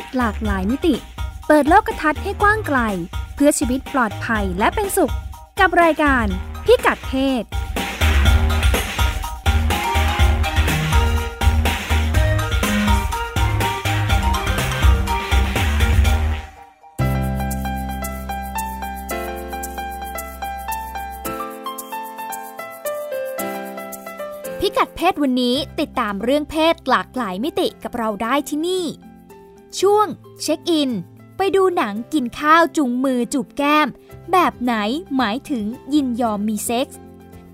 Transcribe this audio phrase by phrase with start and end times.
[0.00, 0.94] ศหลากหลายมิติ
[1.46, 2.78] เปิดโลกทัศน์ให้กว้างไกล
[3.34, 5.14] เพื่อชีวิตปลอดภัยและเป็นสุข
[5.60, 6.26] กับรายการ
[6.64, 7.44] พิกัดเพศ
[24.60, 28.84] พิกัดเพศวันนี้ติดตามเรื่องเพศหลากหลายมิติกับเราได้ที่นี่
[29.80, 30.06] ช่วง
[30.42, 30.90] เช็คอิน
[31.36, 33.88] ไปดูหนังกินข้าวจุงมือจูบแก้ม
[34.32, 34.74] แบบไหน
[35.16, 35.64] หมายถึง
[35.94, 36.98] ยินยอมมีเซ็กส์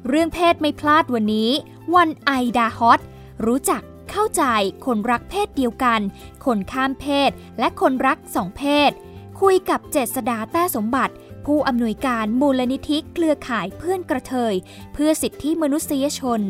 [0.09, 1.51] เรื่องเพศไม่พลาดวันนี้
[1.95, 3.01] วัน IDAHOT
[3.46, 4.43] รู้จักเข้าใจ
[4.87, 6.01] คนรักเพศเดียวกัน
[6.45, 8.91] คนข้ามเพศ และคนรักสองเพศ
[9.41, 11.15] คุยกับเจษฎาแต้สมบัติ
[11.46, 14.55] ผู้อำนวยการมูลนิธิเครือข่ายเพื่อนกะเทย
[14.93, 16.43] เพื่อสิทธิมนุษยชน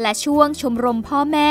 [0.00, 1.50] และช่วงชมรมพ่อแม่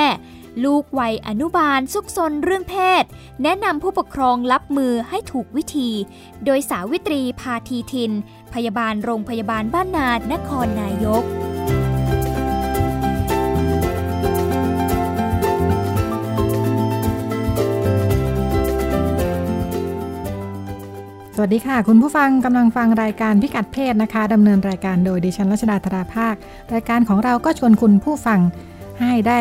[0.64, 3.04] ลูกวัยอนุบาลซุกซนเรื่องเพศ
[3.44, 5.90] แนะนำผู้ปกครองรับมือให้ถูกวิธี
[6.46, 8.12] โดยสาวิตรีพาทีทิน
[8.54, 11.24] พยาบาลโรงพยาบาลบ้านนานครนายก
[21.36, 26.36] สวัสดีค่ะ คุณผู้ฟังกำลังฟังรายการพิกัดเพศนะคะดำเนินรายการโดยดิฉันรัชดาธราภาค
[26.74, 28.40] รายการของเราก็ชวนคุณผู้ฟัง
[29.02, 29.40] ให้ได้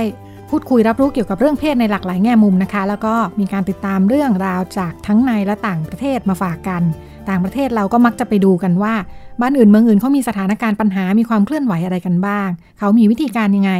[0.53, 6.83] พูดคุยรับรู้เกี่ยวกับเรื่องเพศในหลากหลายแง่มุมนะคะ แล้วก็มีการติดตามเรื่องราวจากทั้งในและต่างประเทศมาฝากกัน
[7.28, 8.94] ต่างประเทศเราก็มักจะไปดูกันว่า
[9.41, 13.72] บ้านอื่นเมืองอื่นเขามีสถานการณ์ปัญหามีความเคลื่อนไหวอะไรกันบ้าง เขามีวิธีการยังไง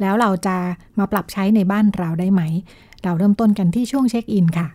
[0.00, 0.56] แล้วเราจะ
[0.98, 2.42] มาปรับใช้ในบ้านเราได้ไหม
[3.04, 4.66] เราเริ่มต้นกันที่ช่วงเช็คอินค่ะ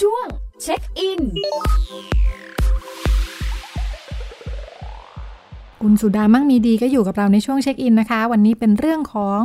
[0.00, 0.26] ช่วง
[0.62, 1.20] เช็คอิน
[5.88, 9.42] คุณสุดามั่งมีดีก็อยู่กับเราในช่วงเช็คอินนะคะ วันนี้เป็นเรื่องของ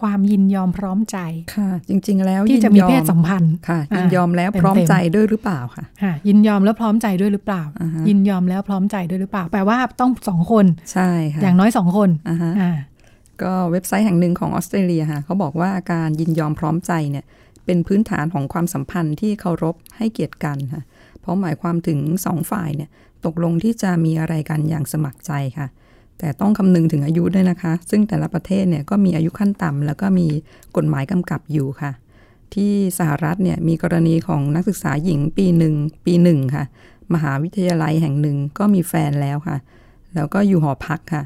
[0.00, 1.18] ความยินยอมพร้อมใจ
[1.54, 12.72] ค่ะ จริง ๆ แล้วที่จะมียินยอเพศสัมพันธ์ค่ะอ่ายิยินยอมแล้วเต็มๆพร้อมใจด้วยหรือเปล่าค่ะค่ะ ยินยอมแล้วพร้อมใจด้วยหรือเปล่าอ่าฮะยินยอมแล้วพร้อมใจด้วยหรือเปล่า แปลว่าต้องสองคนใช่ค่ะอย่างน้อยสองคนอ่าฮะอ่า
[13.42, 17.24] ก็เว็บไซต์แห่งหนึ่งของออสเตรเลียค่ะเขาบอกว่าการยินยอมพร้อมใจเนี่ย
[17.64, 20.82] เป็นพื้นฐานของความสัมพันธ์ที่เคารพให้เกียรติกันค่ะ
[21.20, 22.90] เพราะหมายความถึงสองฝ่ายเนี่ย
[23.26, 25.66] ตกลงที่จะมีอะไรกันอย่างสมัครใจค่ะ
[26.18, 30.26] แต่ต้องคำนึงถึงอายุด้วยนะคะ ซึ่งแต่ละประเทศเนี่ยก็มีอายุขั้นต่ำแล้วก็มี
[30.76, 31.92] กฎหมายกำกับอยู่ค่ะ
[32.54, 35.74] ที่สหรัฐเนี่ยมีกรณีของนักศึกษาหญิงปีหนึ่ง
[36.04, 36.64] ปีหนึ่งค่ะ
[37.14, 39.56] มหาวิทยาลัยแห่งหนึ่งก็มีแฟนแล้วค่ะ
[40.14, 41.22] แล้วก็อยู่หอพักค่ะ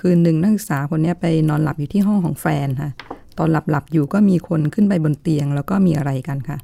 [0.00, 2.90] คืนหนึ่งนักศึกษาคนนี้ไปนอนหลับอยู่ที่ห้องของแฟนค่ะ
[3.38, 6.58] ตอนหลับหลับอยู่ก็มีคนขึ้นไปบนเตียง แล้วก็มีอะไรกันค่ะ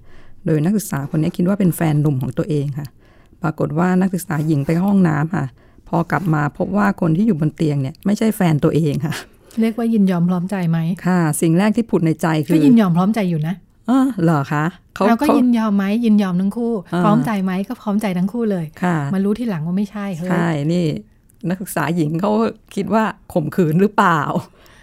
[0.46, 2.86] โดยนักศึกษาคนนี้คิดว่าเป็นแฟนหนุ่มของตัวเองค่ะ
[3.42, 5.46] ปรากฏว่านักศึกษาหญิงไปห้องน้ำค่ะ
[5.88, 9.14] พอกลับมาพบว่าคนที่อยู่บนเตียงเนี่ยไม่ใช่แฟนตัวเองค่ะ
[9.60, 13.54] เรียกว่ายินยอมพร้อมใจไหมค่ะ สิ่งแรกที่ผุดในใจคืก็อยินยอมพร้อมใจอยู่นะ
[13.90, 14.64] อ๋อเหรอคะ
[14.94, 20.86] เขาเราก็เขายินยอมไหมยินยอมทั้งคู่อ่าพร้อมใจไหมก็พร้อมใจทั้งคู่เลยค่ะมารู้ทีหลังว่าไม่ใช่เฮ้ยใช่นี่
[21.48, 22.30] นักศึกษาหญิงเขา
[22.74, 24.20] คิดว่าข่มขืนหรือเปล่า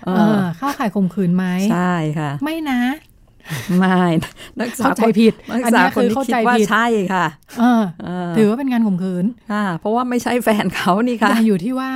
[0.05, 2.79] เอเอออเข้าข่ายข่มขืนไหมใช่ค่ะ ไม่นะ
[3.77, 3.99] ไม่
[4.59, 7.25] นักศึกษาเข้าใจผิดนักศึอันกษานี้คนคือนี้เข้าคิดใจว่าผิดใช่ค่ะ
[7.59, 11.91] เออเออถือว่าเป็นการข่มขืนค่ะเพราะว่าไม่ใช่แฟนเขานี่ค่ะแต่อยู่ที่ว่า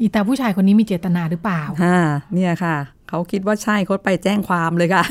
[0.00, 2.00] อีตาผู้ชายคนนี้มีเจตนาหรือเปล่าค่ะ
[2.34, 2.76] เนี่ยค่ะ
[3.08, 5.04] เขาคิดว่าใช่เขาไปแจ้งความเลยค่ะ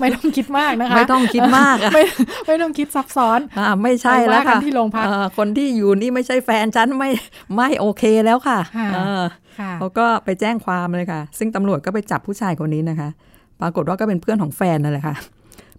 [0.00, 2.02] ไม่ต้องคิดมากนะคะ ไม่ต้องคิดมากอะไม่
[2.46, 7.10] ไม่ต้องคิดซับซ้อนอ่าไม่ใช่ไปแล้วว่ากัค่ะนที่โรงพักเออคนที่อยู่นี่ไม่ใช่แฟนฉันไม่
[7.56, 9.22] ไม่โอเคแล้วค่ะค่ะเออ
[9.60, 13.08] ค่ะเขาก็ไปแจ้งความเลยค่ะ ซึ่งตำรวจก็ไปจับผู้ชายคนนี้นะคะ
[13.60, 15.16] ปรากฏว่าก็เป็นเพื่อนของแฟนนั่นแหละค่ะ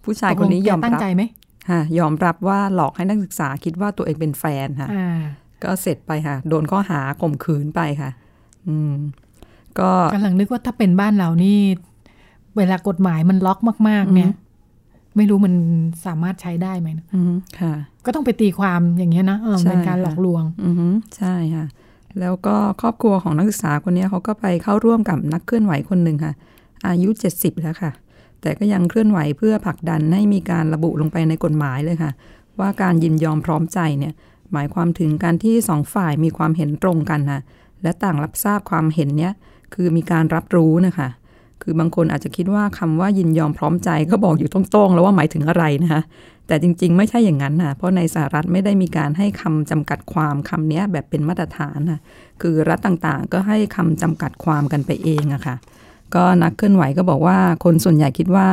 [0.04, 1.24] ผู้ชายคนนี้ยอมตกลงแกตั้งรับใจไหม
[1.70, 5.20] ค่ะยอมรับว่าหลอกให้นักศึกษาคิดว่าตัวเองเป็นแฟนค่ะอ่า
[5.64, 8.10] ก็เสร็จไปค่ะ โดนข้อหาข่มขืนไปค่ะ
[8.68, 8.94] อืม
[9.80, 11.60] ก็กำลังนึกว่าถ้าเป็นบ้านเรานี่
[12.58, 14.32] เวลากฎหมายมันล็อกมาก ๆ เนี่ย
[15.16, 15.56] ไม่รู้มัน
[16.06, 17.74] สามารถใช้ได้ไหมนะอืมค่ะ
[18.06, 21.66] ก็ต้องไปตีความอย่างเงี้ยนะเออใช่เป็นการหลอกค่ะลวง อือฮึใช่ค่ะ
[22.20, 26.34] แล้วก็ครอบครัวของนักศึกษาคนนี้เขาก็ไปเข้าร่วมกับนักเคลื่อนไหวคนหนึ่งค่ะ
[26.88, 27.92] อายุ 70 แล้วค่ะ
[28.42, 32.12] แต่ก็ยังเคลื่อนไหวเพื่อผลักดันให้มีการระบุลงไปในกฎหมายเลยค่ะ
[32.60, 34.14] ว่าการยินยอมพร้อมใจเนี่ย
[34.54, 37.42] หมายความถึงการที่สองฝ่ายมีความเห็นตรงกันนะ
[37.84, 39.34] และต่างรับทราบความเห็นเนี้ย
[39.74, 41.10] คือมีการรับรู้นะคะ
[41.62, 46.02] คือบางคนอาจจะคิดว่าคำว่ายินยอมพร้อมใจก็บอกอยู่ตรงๆแล้วว่าหมายถึงอะไรนะคะ
[46.48, 52.00] แต่จริงๆ ไม่ใช่อย่างนั้นนะเพราะในสหรัฐไม่ได้มีการให้คำจำกัดความคำเนี้ยแบบเป็นมาตรฐานนะ
[52.42, 55.56] คือรัฐต่างๆ ก็ให้คำจำกัดความกันไปเองอะค่ะ
[56.16, 58.48] ก็นักเคลื่อนไหวก็บอกว่าคนส่วนใหญ่คิดว่า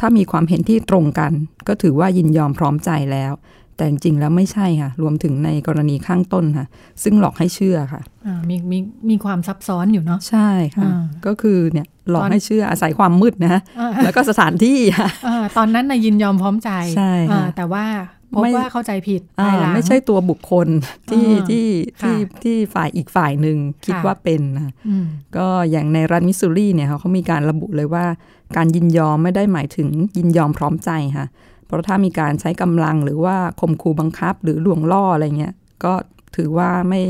[0.00, 1.32] ถ้ามีความเห็นที่ตรงกัน
[1.68, 6.66] ก็ถือว่ายินยอมพร้อมใจแล้วแแต่จริงๆแล้วไม่ใช่ค่ะ รวมถึงในกรณีข้างต้นค่ะ
[7.02, 8.78] ซึ่งหลอกให้เชื่อค่ะอ่ามีมี
[9.10, 17.84] มีความซับซ้อนอยู่เนาะใช่ค่ะอ่าก็คือเนี่ยหลอกตอนให้เชื่ออาศัยความมืดนะอ่าแล้วก็สถานที่ค่ะอ่าตอนนั้นนายยินยอมพร้อมใจใช่ค่ะอ่าแต่ว่า
[18.34, 20.68] พบไม่ว่าเข้าใจผิดอ่าภายหลังไม่ใช่ตัวบุคคล
[21.10, 21.66] ที่อ่าที่
[22.02, 25.06] ที่ค่ะที่ฝ่ายอีกฝ่ายหนึ่งคิดค่ะว่าเป็นนะอืม
[25.36, 28.04] ก็อย่างในรัฐมิสซูรีเนี่ยเขามีการระบุเลยว่า
[28.56, 31.26] การยินยอมไม่ได้หมายถึงยินยอมพร้อมใจค่ะ
[31.66, 35.94] เพราะถ้ามีการใช้กำลังหรือว่าข่มขู่บังคับ หรือลวงล่ออะไรเงี้ยก็
[36.36, 37.02] ถือว่าไม่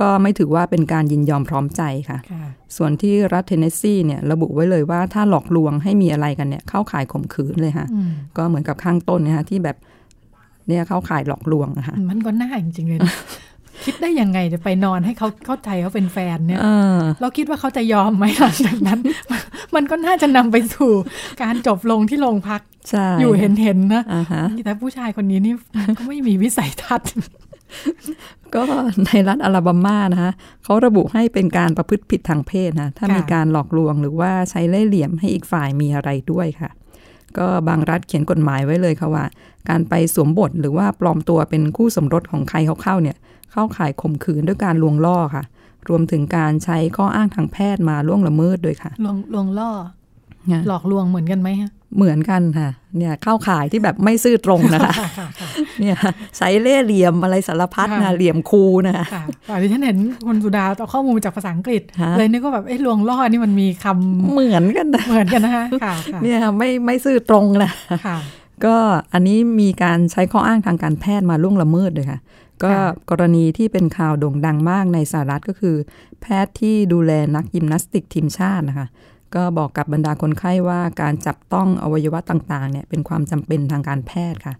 [0.00, 2.44] ก็ไม่ถือว่าเป็นการยินยอมพร้อมใจค่ะค่ะ
[2.76, 9.76] ส่วนที่รัฐเทนเนสซีเนี่ยระบุไว้เลยว่าถ้าหลอกลวงให้มีอะไรกันเนี่ยเข้าข่ายข่มขืนเลยค่ะอืมก็เหมือนกับข้างต้นเนยคะที่แบบ
[10.68, 13.14] เนี่ยเข้าข่ายหลอกลวงอะค่ะมันก็น่าจริงๆเลยนะ
[13.84, 16.66] คิดได้ยังไงจะไปนอนให้เขาเข้าใจเขาเป็นแฟนเนี่ยเอ
[16.96, 18.98] อเราคิดว่าเขาจะยอมไหมหลังจากนั้น
[19.74, 20.90] มันก็น่าจะนำไปสู่
[21.42, 22.60] การจบลงที่โรงพัก
[22.90, 25.54] ใช่อยู่เห็นๆนะอ่าฮะแต่ผู้ชายคนนี้นี่
[25.98, 27.10] ก็ไม่มีวิสัยทัศน์
[28.54, 28.62] ก็
[29.06, 30.32] ในรัฐอลาบามานะคะ
[30.64, 36.70] เขาระบุให้เป็นการประพฤติผิดทางเพศนะถ้าค่ะมีการหลอกลวงหรือว่าใช้เล่ห์เหลี่ยมให้อีกฝ่ายมีอะไรด้วยค่ะ
[37.38, 39.24] ก็บางรัฐเขียนกฎหมายไว้เลยค่ะว่า
[39.68, 43.16] การไปสวมบทหรือว่าปลอมตัวเป็นคู่สมรสของใครเขาเข้าเนี่ย
[43.52, 45.44] เข้าข่ายข่มขืนด้วยการลวงล่อค่ะ
[45.88, 49.70] รวมถึงการใช้ข้ออ้างทางแพทย์มาล่วงละเมิดด้วยค่ะลวงลวงล่อ
[50.48, 54.92] เนี่ยหลอกลวงเหมือนกันไหมฮะ เหมือนกันค่ะ เนี่ยเข้าข่ายที่แบบไม่ซื่อตรงนะคะ
[55.80, 55.96] เนี่ย
[56.36, 67.70] ใช้เล่ห์เหลี่ยมอะไรสารพัดนะค่ะเหลี่ยมคูนะคะค่ะตอนที่ฉันเห็นคุณสุดาเอาข้อมูลมาจากภาษาอังกฤษฮะเลยนึกว่าแบบเอ้ลวงล่อนี่มันมีคำเหมือนกันนะเหมือนกันนะคะค่ะค่ะเนี่ยค่ะไม่ไม่ซื่อตรงนะ
[68.06, 68.18] ค่ะ
[68.64, 68.76] ก็
[69.12, 72.20] อันนี้มีการใช้ข้ออ้างทางการแพทย์มาล่วงละเมิดเลยค่ะ
[72.62, 75.76] ก็ค่ะกรณีที่เป็นข่าวโด่งดังมากในสหรัฐก็คือ
[76.20, 78.86] แพทย์ที่ดูแลนักยิมนาสติกทีมชาตินะคะ
[79.34, 84.54] ก็บอกกับบรรดาคนไข้ว่าการจับต้องอวัยวะต่างๆเนี่ยเป็นความจำเป็นทางการแพทย์ค่ะ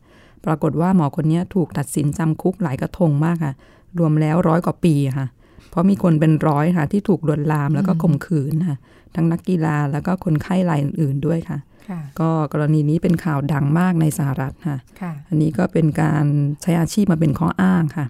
[0.45, 3.55] ปรากฏว่าหมอคนนี้ถูกตัดสินจำคุกหลายกระทงมากค่ะ
[3.99, 5.27] รวมแล้วร้อยกว่าปีค่ะ
[5.71, 8.77] เพราะมีคนเป็นร้อยค่ะ ที่ถูกลวนลามแล้วก็ข่มขืนค่ะ
[9.15, 11.59] ทั้งนักกีฬาแล้วก็คนไข้รายอื่นๆด้วยค่ะ
[11.89, 16.25] ค่ะก็กรณีนี้เป็นข่าวดังมากในสหรัฐค่ะค่ะอันนี้ก็เป็นการ
[16.63, 18.07] ใช้อาชีพมาเป็นข้ออ้างค่ะ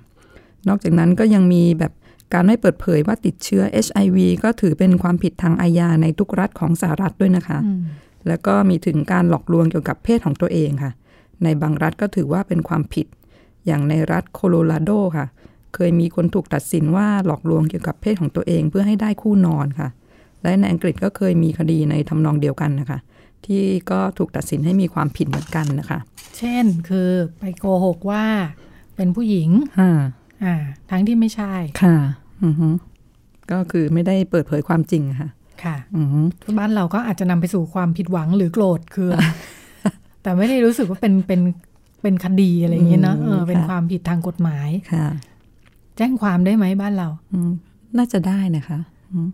[0.69, 1.93] นอกจากนั้นก็ยังมีแบบ
[2.33, 7.81] การไม่เปิดเผยว่าติดเชื้อ HIV ก็ถือเป็นความผิดทางอาญาในทุกรัฐของสหรัฐด้วยนะคะอืม
[8.29, 10.93] แล้วก็มีถึงการหลอกลวงเกี่ยวกับเพศของตัวเองค่ะ
[11.45, 13.07] ในบางรัฐก็ถือว่าเป็นความผิด
[13.67, 15.27] อย่างในรัฐโคโลราโดค่ะ
[15.75, 19.89] เคยมีคนถูกตัดสินว่าหลอกลวงเกี่ยวกับเพศของตัวเองเพื่อให้ได้คู่นอนค่ะ
[20.43, 22.99] และในอังกฤษก็เคยมีคดีในทำนองเดียวกันนะคะ
[23.47, 25.99] ที่ก็ถูกตัดสินให้มีความผิดเหมือนกันนะคะ
[26.39, 28.25] เช่นคือไปโกหกว่า
[28.97, 29.51] เป็นผู้หญิง
[30.45, 31.53] อ่าอ่า ทั้งที่ไม่ใช่
[31.83, 31.97] ค่ะ
[32.45, 32.69] อือฮึ
[33.51, 35.31] ก็คือไม่ได้เปิดเผยความจริงอะค่ะ
[35.65, 36.21] ค่ะอือฮึ
[36.59, 39.19] บ้านเราก็อาจจะนำไปสู่ความผิดหวังหรือโกรธเคือง
[40.23, 41.41] แต่ไม่ได้รู้สึกว่าเป็นเป็น
[42.03, 45.07] เป็นคดีอะไรอย่างเงี้ยเนอะเออเป็นความผิดทางกฎหมายค่ะ
[45.97, 47.53] แจ้งความได้ไหมบ้านเรา อืม
[47.97, 48.79] น่าจะได้นะคะ
[49.13, 49.31] อืม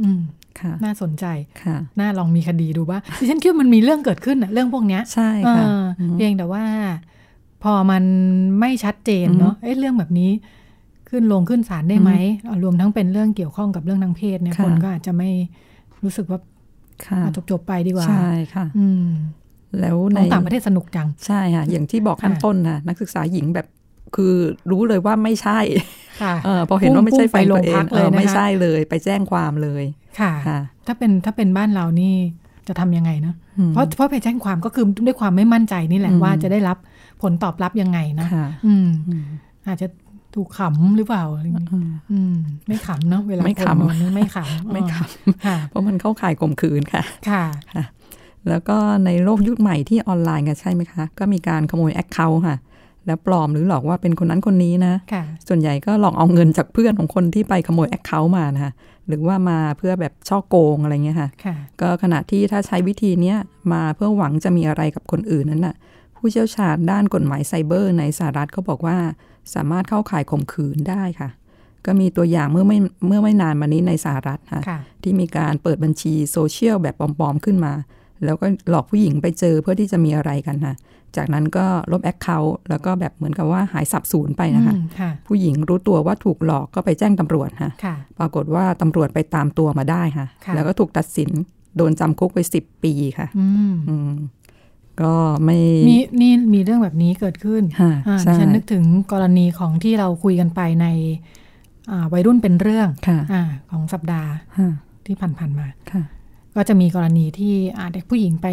[0.00, 0.20] อืม
[0.60, 1.26] ค่ะ น่าสนใจ
[1.62, 6.64] ค่ะ น่าลองมีคดีดูบ้างดิฉันคิดว่ามันมีเรื่องเกิดขึ้นอะเรื่องพวกเนี้ย ใช่ค่ะเอออเพียงแต่ว่า
[7.64, 8.04] พอมัน
[8.60, 10.30] ไม่ชัดเจนเนาะเอ้เรื่องแบบนี้
[11.08, 12.12] ขึ้นลงขึ้นศาลได้ไหม
[12.46, 15.30] เอารวมทั้งเป็นเรื่องเกี่ยวข้องกับเรื่องทางเพศเนี่ยค่ะคนก็อาจจะไม่
[16.04, 16.38] รู้สึกว่า
[17.06, 19.06] ค่ะจบจบๆไปดีกว่า ใช่ค่ะอืม
[19.80, 23.66] แล้วขในองต่างประเทศสนุกจัง ใช่ค่ะ อย่างที่บอกขั้นค่ะต้นนะนักศึกษาหญิงแบบ
[24.16, 24.34] คือ
[24.70, 25.58] รู้เลยว่าไม่ใช่
[26.22, 29.84] ค่ะเออพอเห็นว่าไม่ใช่แฟนตัวเอพุ่งไปโรงพังกเอเลยอนะคะไม่ใช่เลยไปแจ้งความเลย
[30.20, 32.14] ค่ะค่ะ ถ้าเป็นถ้าเป็นบ้านเรานี่
[32.68, 36.78] จะทำยังไงเนาะอืมเพราะเพราะไปแจ้งความก็คือด้วยความไม่มั่นใจนี่แหละอืมว่าจะได้รับ
[37.24, 39.26] ผลตอบรับยังไงนะค่ะอืมอืม
[39.66, 39.86] อาจจะ
[40.34, 42.34] ถูกขำหรือเปล่าอะไรอย่างงี้อืมอืม
[42.68, 44.94] ไม่ขำเนาะเวลาไม่คนขำนอนนี่ไม่ขำไม่ข
[45.46, 47.84] ค่ะเพราะมันเข้าข่ายข่มขืนค่ะ ค่ะ
[48.48, 48.76] แล้วก็
[49.06, 52.56] ในโลกยุคใหม่ที่ออนไลน์กันใช่ไหมคะ ก็มีการขโมย account ค่ะ
[53.06, 58.72] แล้วปลอมหรือหลอกว่าเป็นคนนั้นคนนี้นะค่ะส่วนใหญ่ก็หลอกเอาเงินจากเพื่อนของคนที่ไปขโมย account มานะคะ
[59.08, 63.36] หรือว่ามาเพื่อแบบฉ้อโกงอะไรเงี้ยค่ะค่ะก็ขณะที่ถ้าใช้วิธีเนี้ย
[63.72, 65.74] มาเพื่อหวังจะมีอะไรกับคนอื่นนั้นน่ะ
[66.26, 68.96] ผู้เชี่ยวชาญด้านกฎหมายไซเบอร์ในสหรัฐก็บอกว่า
[69.54, 71.30] สามารถเข้าข่ายข่มขืนได้ค่ะ
[71.86, 77.72] ก็มีตัวอย่างเมื่อไม่เมื่อไม่นานมานี้ในสหรัฐค่ะค่ะที่มีการเปิดบัญชีโซเชียลแบบปลอมๆขึ้นมา
[78.24, 80.74] แล้วก็หลอกผู้หญิงไปเจอเพื่อที่จะมีอะไรกันค่ะ
[81.16, 91.30] จากนั้นก็ลบแอคเคาท์แล้วก็แบบเหมือนกับว่าหายสับสูญไปนะคะอืมค่ะผู้หญิงรู้ตัวว่าถูกหลอกก็ไปแจ้งตำรวจค่ะค่ะปรากฏว่าตำรวจไปตามตัวมาได้ค่ะค่ะ แล้วก็ถูกตัดสิน
[91.76, 94.14] โดนจำคุกไปสิบปีค่ะอืมอืม
[95.02, 95.58] ก็ไม่
[95.88, 100.86] มีนี่มีเรื่องแบบนี้เกิดขึ้นค่ะอ่าใช่ดิฉันนึกถึงกรณีของที่เราคุยกันไปใน
[101.90, 104.70] อ่าวัยรุ่นเป็นเรื่องค่ะอ่าของสัปดาห์ค่ะ
[105.06, 106.02] ที่ผ่านๆมาค่ะ
[106.54, 108.48] ก็จะมีกรณีที่อ่าเด็กผู้หญิงไป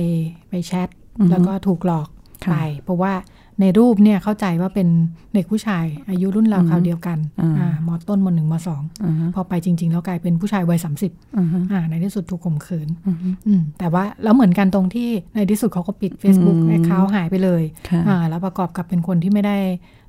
[0.49, 2.07] ไปแชทอือฮึแล้วก็ถูกหลอก
[2.45, 3.13] ค่ะไปเพราะว่า
[3.59, 4.87] ในรูปเนี่ยเข้าใจว่าเป็น
[5.33, 19.57] เด็กผู้ชายอายุรุ่นราวคราวเดียวกันอ่าอ่ามอต้นมหนึ่งมสองอ่าฮะพอไปจริง ๆ แล้วกลายเป็นผู้ชายวัยสามสิบอ่าฮะอ่าในที่สุดถูกข่มขืนอือฮึอืมแต่ว่าแล้วเหมือนกันตรงที่ในที่สุดเขาก็ปิด Facebook อืมแอคเคาท์หายไปเลยค่ะอ่าแล้วประกอบกับเป็นคนที่ไม่ได้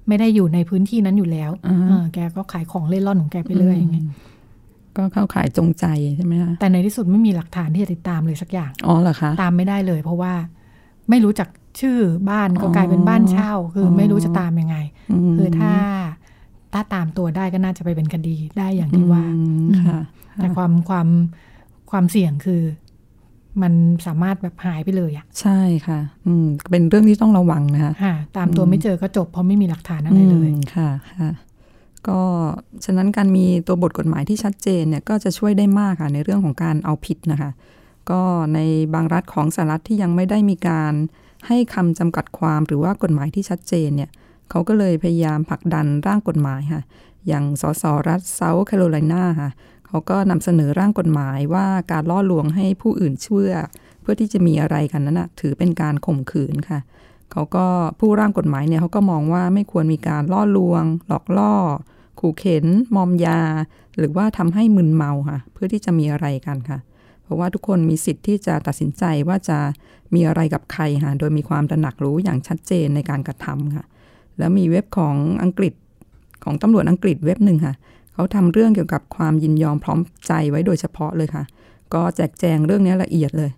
[0.09, 4.07] ไม่ได้อยู่ในพื้นที่นั้นอยู่แล้วอ่าฮะเออแกก็ขายของเล่ร่อนของแกไปเรื่อยอย่างเงี้ย
[4.97, 5.85] ก็เข้าขายจงใจ
[6.17, 10.33] ใช่ไหมคะแต่ในที่สุดไม่มีหลักฐานที่จะติดตามเลยสักอย่าง อ๋อเหรอคะ ตามไม่ได้เลยเพราะว่า
[11.11, 11.49] ไม่รู้จัก
[11.81, 11.99] ชื่อ
[12.31, 14.77] บ้านก็อ๋อกลายเป็นบ้านเช่า คือออไม่รู้จะตามยังไง
[15.31, 15.75] มคือถ้า
[16.73, 20.01] ถ้าตามตัวได้ก็น่าจะไปเป็นคดีได้อย่างที่ว่าอืมค่ะ
[20.37, 21.09] แต่ความความ
[21.91, 22.63] ความเสี่ยงคือ
[23.63, 23.73] มัน
[24.07, 31.31] สามารถแบบหายไปเลยอะใช่ค่ะ อืม เป็นเรื่องที่ต้องระวังนะคะ่ะตามตัวอืมไม่เจอก็จบเพราะไม่มีหลักฐานอะไรเลยอืมค่ะค่ะ
[32.09, 32.21] ก็
[32.85, 37.51] ฉะนั้นการมีตัวบทกฎหมายที่ชัดเจนเนี่ย ก็จะช่วยได้มากค่ะในเรื่องของการเอาผิดนะคะ
[38.11, 38.23] ก็
[38.55, 38.59] ใน
[38.95, 40.93] บางรัฐของสหรัฐที่ยังไม่ได้มีการ
[41.47, 44.11] ให้คำจำกัดความหรือว่ากฎหมายที่ชัดเจนเนี่ย
[44.51, 46.83] เขาก็เลยพยายามผลักดันร่างกฎหมายค่ะ
[47.27, 49.51] อย่างสสรัฐเซาท์แคโรไลนาค่ะ
[49.87, 53.53] เขาก็นำเสนอร่างกฎหมายว่าการล่อลวงให้ผู้อื่นเชื่อ
[54.01, 56.81] เพื่อที่จะมีอะไรกันนั้นนะถือเป็นการข่มขืนค่ะ
[57.33, 57.67] เขาก็
[58.01, 61.55] ผู้ร่างกฎหมายเนี่ยเขาก็มองว่าไม่ควรมีการล่อลวง หลอกล่อ
[62.21, 63.41] ขู่เข็น มอมยา
[63.99, 66.79] หรือว่าทำให้มึนเมาค่ะ เพื่อที่จะมีอะไรกันค่ะ
[67.33, 69.59] ราะว่าทุกคนมีสิทธิ์ที่จะตัดสินใจว่าจะ
[70.15, 73.85] มีอะไรกับใครค่ะโดยมีความตระหนักรู้อย่างชัดเจนในการกระทำค่ะ
[74.39, 75.75] แล้วมีเว็บของอังกฤษ
[76.45, 77.75] ของตำรวจอังกฤษเว็บหนึ่งค่ะ
[78.15, 81.45] เขาทำเรื่องเกี่ยวกับความยินยอมพร้อมใจไว้โดยเฉพาะเลยค่ะ
[81.95, 83.51] ก็แจกแจงเรื่องนี้ละเอียดเลย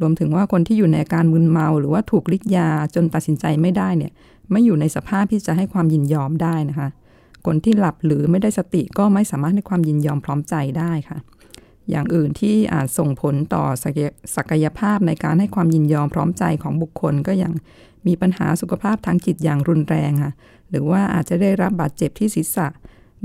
[0.00, 4.12] รวมถึงว่าคนที่อยู่ในอาการมึนเมา หรือว่าถูกฤทธิ์ยาจนตัดสินใจไม่ได้เนี่ย
[4.50, 6.88] ไม่อยู่ในสภาพที่จะให้ความยินยอมได้นะคะ
[7.46, 11.18] คนที่หลับหรือไม่ได้สติก็ไม่สามารถให้ความยินยอมพร้อมใจได้ค่ะ
[11.90, 13.64] อย่างอื่นที่อาจส่งผลต่อ
[14.36, 17.54] ศักยภาพในการให้ความยินยอมพร้อมใจของบุคคลก็อย่าง
[18.06, 20.32] มีปัญหาสุขภาพทางจิตอย่างรุนแรงค่ะ
[20.70, 22.66] หรือว่าอาจจะได้รับบาดเจ็บที่ศีรษะ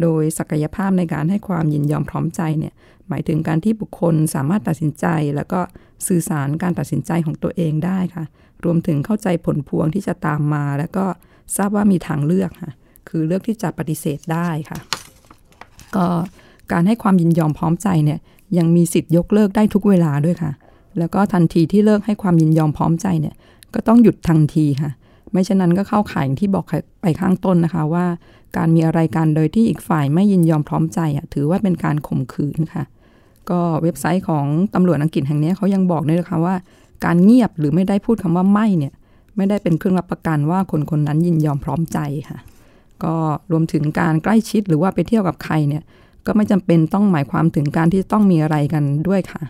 [0.01, 2.73] โดยศักยภาพในการให้ความยินยอมพร้อมใจเนี่ย
[3.09, 5.05] หมายถึงการที่บุคคลสามารถตัดสินใจ
[5.35, 5.59] แล้วก็
[6.07, 8.25] สื่อสารการตัดสินใจของตัวเองได้ค่ะ
[8.63, 11.05] รวมถึงเข้าใจผลพวงที่จะตามมา แล้วก็
[11.57, 12.73] ทราบว่ามีทางเลือกค่ะ
[13.09, 14.79] คือเลือกที่จะปฏิเสธได้ค่ะ
[15.95, 16.05] ก็
[16.71, 18.19] การให้ความยินยอมพร้อมใจเนี่ย
[18.57, 20.51] ยังมีสิทธิ์ยกเลิกได้ทุกเวลาด้วยค่ะ
[20.99, 23.35] แล้วก็ทันทีที่เลิกให้ความยินยอมพร้อมใจเนี่ย
[23.73, 24.91] ก็ต้องหยุดทันทีค่ะ
[25.31, 26.65] ไม่เช่นนั้นก็เข้าข่ายอย่างที่บอก
[27.01, 28.05] ไปข้างต้นนะคะว่า
[28.57, 32.83] การมีอะไรกันโดยที่อีกฝ่ายไม่ยินยอมพร้อมใจอะถือว่าเป็นการข่มขืนค่ะ
[33.49, 36.55] ก็เว็บไซต์ของตำรวจอังกฤษแห่งนี้เขายังบอกด้วยนะคะว่า
[37.05, 38.93] การเงียบหรือไม่ได้พูดคำว่าไม่เนี่ย
[39.35, 41.99] ไม่ได้เป็นเครื่องรับประกันว่าคนคนนั้นยินยอมพร้อมใจ
[42.29, 42.39] ค่ะ
[43.03, 43.15] ก็
[43.51, 45.83] รวมถึงการใกล้ชิดหรือว่าไปเที่ยวกับใครเนี่ย
[46.25, 49.43] ก็ไม่จำเป็นต้องหมายความถึงการที่ต้องมีอะไรกันด้วยค่ะ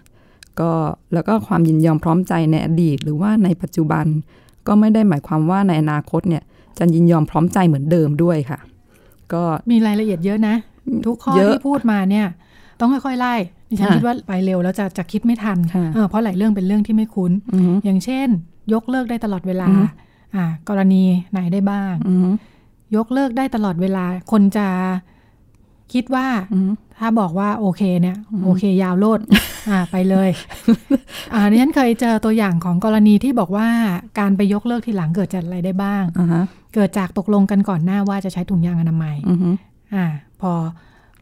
[0.59, 0.71] ก็
[1.13, 4.05] แล้วก็ความยินยอมพร้อมใจในอดีต หรือว่าในปัจจุบัน
[4.67, 6.43] ก็ไม่ได้หมายความว่าในอนาคตเนี่ย
[6.77, 8.59] จะยินยอมพร้อมใจเหมือนเดิมด้วยค่ะ
[9.33, 10.55] ก็มีรายละเอียดเยอะนะ
[11.05, 12.27] ทุกข้อเยอะที่พูดมาเนี่ย
[12.79, 13.33] ต้องค่อยๆไล่
[13.69, 18.27] ดิฉันค่ะคิดว่าไปเร็วแล้วจะจะคิดไม่ทันค่ะเออเพราะหลายเรื่องเป็นเรื่องที่ไม่คุ้นอือฮึอย่างเช่น
[18.73, 19.85] ยกเลิกได้ตลอดเวลาอือฮึ
[20.35, 22.29] อ่ากรณีไหนได้บ้างอือฮึ
[22.95, 24.67] ยกเลิกได้ตลอดเวลา คนจะ
[25.93, 29.19] คิดว่าอือฮึถ้าบอกว่าโอเคเนี่ยอืมโอเคยาวโลด
[29.69, 30.29] อ่าไปเลย
[31.33, 33.67] อ่าดิฉันเคยเจอตัวอย่างของกรณีที่บอกว่า
[34.19, 39.49] การไปยกเลิกทีหลังเกิดจากอะไรได้บ้างอ่าฮะเกิดจากตกลงกันก่อนหน้าว่าจะใช้ถุงยางอนามัยอือฮึ
[39.95, 40.05] อ่า
[40.41, 40.51] พอ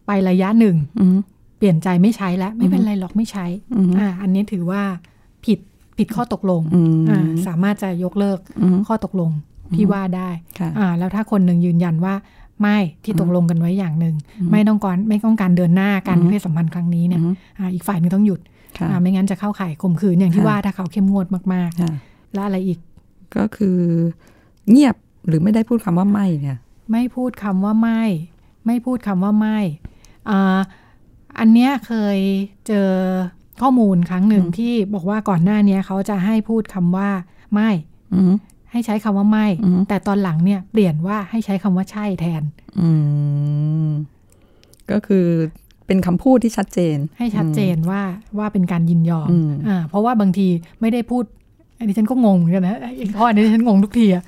[0.06, 1.18] ไประยะหนึ่งอือฮึ
[1.58, 3.46] เปลี่ยนใจไม่ใช้แล้ว ไม่เป็นไรหรอกไม่ใช้
[3.78, 4.82] อือฮึอ่าอันนี้ถือว่า
[5.46, 5.60] ผิด
[5.98, 9.32] ผิดข้อตกลงอืมอ่าสามารถจะยกเลิกอือฮึข้อตกลง
[9.76, 10.30] ที่ว่าได้
[10.60, 12.14] ค่ะอ่าแล้วถ้าคนหนึ่งยืนยันว่า
[12.62, 18.40] ไม่ที่ตกลงกันไว้อย่างหนึ่งอืมไม่ต้องการไม่ต้องการเดินหน้าการอืมเพศสัมพันธ์ครั้งนี้เนี่ยอือฮึอ่าอีกฝ่ายหนึงต้องหยุด
[18.78, 22.80] ค่ะอ่าไม่งั้นจะเข้าข่ายข่มขืนอย่างที่ค่ะว่าถ้าเขาเข้มงวดมากค่ะๆและอะไรอีก
[23.36, 23.80] ก็คือ
[24.72, 24.96] เงียบ
[25.28, 26.58] หรือไม่ได้พูดคำว่าไม่เนี่ย
[26.92, 28.04] ไม่พูดคำว่าไม่
[28.66, 29.60] ไม่พูดคำว่าไม่
[30.30, 30.58] อ่า
[31.40, 32.18] อันเนี้ยเคย
[32.68, 32.90] เจอ
[33.62, 37.10] ข้อมูลครั้งหนึ่งอืมที่บอกว่าก่อนหน้าเนี้ยเขาจะให้พูดคำว่า
[37.54, 37.70] ไม่
[38.14, 38.34] อือฮึ
[38.74, 42.44] ให้ใช้คำว่าไม่อืมแต่ตอนหลังเนี่ยเปลี่ยนว่าให้ใช้คำว่าใช่แทน
[42.80, 42.90] อื
[43.88, 43.90] ม
[44.92, 45.26] ก็คือ
[45.88, 48.02] เป็นคำพูดที่ชัดเจน ให้ชัดเจนว่า
[48.38, 50.48] ว่าเป็นการยินยอมอืมอ่าเพราะว่าบางที
[50.82, 51.24] ไม่ได้พูด
[51.78, 54.24] อันนี้ฉันก็งงเหมือนกันนะอีกข้อนี้ฉันงงทุกทีอะ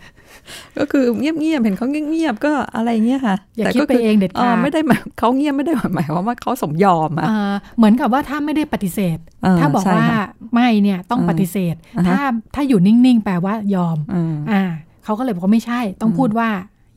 [0.78, 12.20] ก็คือเงียบๆเห็นเขาเงียบๆก็อะไรเงี้ยค่ะอย่าแต่คิดก็ไปเองเด็ดขาดไม่ได้หมายเขาเงียบไม่ได้หมายความว่าเขาสมยอมอะอ่าเหมือนกับว่าถ้าไม่ได้ปฏิเสธอ่าถ้าบอกใช่ว่าค่ะไม่เนี่ยต้องอ่าปฏิเสธอ่าฮะถ้า
[12.56, 14.64] ถ้าอยู่นิ่งๆแปลว่ายอมอ่าอ่า
[15.04, 16.50] เขาก็เลยบอกว่าไม่ใช่ ต้องอืมพูดว่า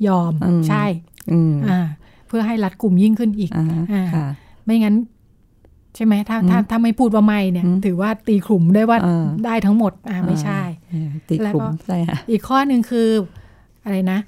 [0.09, 0.85] ยอมอืมใช่
[1.33, 1.81] อืมอ่า
[2.29, 4.27] เพื่อให้รัดกลุ่มยิ่งขึ้นอีกอ่าอ่าค่ะ
[4.65, 4.95] ไม่งั้น
[5.99, 13.09] ใช่ไหมถ้าถ้าอืมถ้าไม่พูดว่าไม่เนี่ยอืมถือว่าตีกลุ่มได้ว่าอ่าได้ทั้งหมดอ่าไม่ใช่เออตีแล้วกลุ่มก็ใช่ค่ะอีกข้อหนึ่งคือ
[13.85, 14.19] อะไรนะ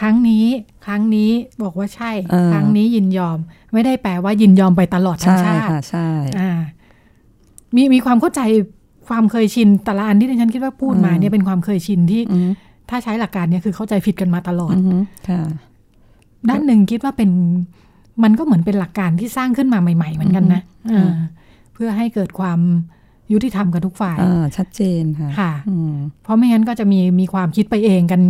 [0.00, 0.46] ครั้งนี้
[0.86, 1.30] ครั้งนี้
[1.62, 2.10] บอกว่าใช่
[2.52, 3.38] ครั้งนี้ยินยอม
[3.72, 6.08] ไม่ได้แปลว่ายินยอมไปตลอดทั้งชาติใช่
[6.40, 6.50] อ่า
[7.74, 8.40] มีมีความเข้าใจ
[9.08, 12.22] ความเคยชินแต่ละอันที่ดิฉันคิดว่าพูดมาเนี่ยเป็นความเคยชินที่
[12.90, 14.74] ถ้าใช้หลักการเนี่ยคือเข้าใจผิดกันมาตลอด
[15.28, 15.42] ค่ะ
[16.48, 17.30] ด้านหนึ่งคิดว่าเป็น
[18.22, 20.62] มันก็เหมือนเป็นหลักการที่สร้างขึ้นมาใหม่ ๆ เหมือนกันนะ
[21.74, 22.60] เพื่อให้เกิดความ
[23.32, 24.18] ยุติธรรมกับทุกฝ่าย
[24.56, 25.52] ชัดเจนค่ะค่ะ
[26.22, 28.20] เพราะไม่งั้นก็จะมีมีความคิดไปเองกัน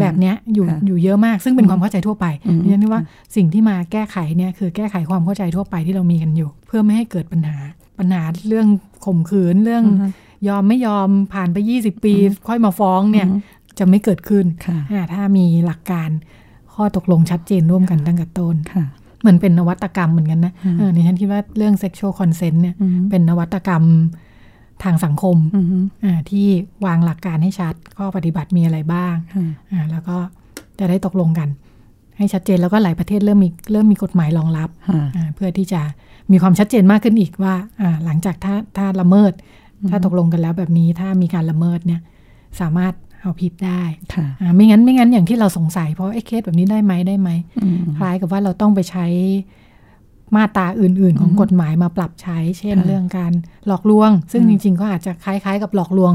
[0.00, 2.26] แบบเนี้ยอยู่อยู่เยอะมาก ซึ่งเป็นความเข้าใจทั่วไป
[2.62, 3.02] ดิฉันว่า
[3.36, 7.56] สิ่งที่มาแก้ไขเนี่ยคือแก้ไขความเข้าใจทั่วไปที่เรามีกันอยู่ เพื่อไม่ให้เกิดปัญหา
[7.98, 8.68] ปัญหาเรื่อง
[9.04, 9.84] ข่มขืนเรื่อง
[10.48, 12.14] ยอมไม่ยอมผ่านไปยี่สิบปี
[12.48, 13.26] ค่อยมาฟ้องเนี่ย
[13.78, 14.44] จะไม่เกิดขึ้น
[15.12, 16.10] ถ้ามีหลักการ
[16.74, 18.56] ข้อตกลงชัดเจนร่วมกันตั้งแต่ต้น
[19.24, 20.52] เหมือนเป็นนวัตกรรมเหมือนกันนะ
[20.94, 22.74] ในฉันคิดว่าเรื่อง sexual consent เนี่ย
[23.10, 23.84] เป็นนวัตกรรม
[24.84, 25.36] ทางสังคม
[26.30, 26.46] ที่
[26.86, 29.14] วางหลักการให้ชัดข้อปฏิบัติมีอะไรบ้าง
[29.90, 30.16] แล้วก็
[30.78, 31.48] จะได้ตกลงกัน
[32.18, 34.68] ให้ชัดเจนแล้วก็หลายประเทศเริ่มมีเริ่มมีกฎหมายรองรับ
[35.34, 35.80] เพื่อที่จะ
[36.32, 37.54] มีความชัดเจนมากขึ้นอีกว่า
[38.04, 39.32] หลังจากถ้าถ้าละเมิด
[39.90, 42.00] ถ้าตกลงกันแล้วแบบนี้ถ้ามีการละเมิดเนี่ย
[42.60, 42.92] สามารถ
[43.24, 43.82] เอาผิดได้
[44.54, 47.30] ไม่งั้นไม่งั้นอย่างที่เราสงสัยเพราะไอ้เคสแบบนี้ได้ไหมได้ไหม
[47.98, 49.06] คล้ายกับว่าเราต้องไปใช้
[50.36, 53.32] มาตราอื่น ๆ ของกฎหมายมาปรับใช้ เช่นเรื่องการ
[53.66, 56.14] หลอกลวง ซึ่งจริง ๆ ก็อาจจะคล้าย ๆ กับหลอกลวง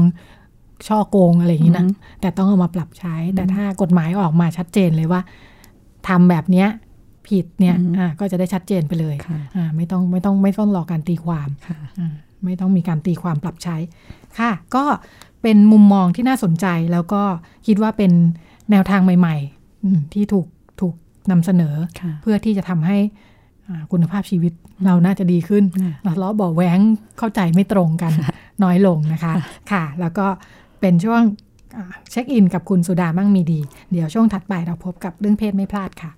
[0.88, 1.86] ช่อโกงอะไรอย่างนี้นะ
[2.20, 5.20] แต่ต้องเอามาปรับใช้ แต่ถ้ากฎหมายออกมาชัดเจนเลยว่า
[6.08, 6.68] ทำแบบเนี้ย
[7.28, 7.76] ผิดเนี่ย
[8.20, 9.16] ก็จะได้ชัดเจนไปเลย
[9.76, 11.48] ไม่ต้องไม่ต้องไม่ต้องรอการตีความ
[12.44, 13.76] ไม่ต้องมีการตีความปรับใช้
[14.38, 14.84] ค่ะ ก็
[15.42, 17.22] เป็นมุมมองที่น่าสนใจแล้วก็
[17.66, 18.12] คิดว่าเป็น
[18.70, 19.36] แนวทางใหม่
[19.74, 20.46] ๆ ที่ถูก
[20.80, 20.94] ถูก
[21.30, 21.74] นำเสนอ
[22.22, 22.98] เพื่อที่จะทำให้
[23.92, 24.52] คุณภาพชีวิต
[24.86, 25.64] เราน่าจะดีขึ้น
[26.04, 26.80] เราล้อบอกแหวง
[27.18, 28.12] เข้าใจไม่ตรงกัน
[28.62, 29.32] น้อยลงนะคะ
[29.72, 30.26] ค่ะ แล้วก็
[30.80, 31.22] เป็นช่วง
[32.10, 36.10] เช็คอินกับคุณสุดามั่งมีดี เดี๋ยวช่วงถัดไปเราพบกับเรื่องเพศไม่พลาดค่ะ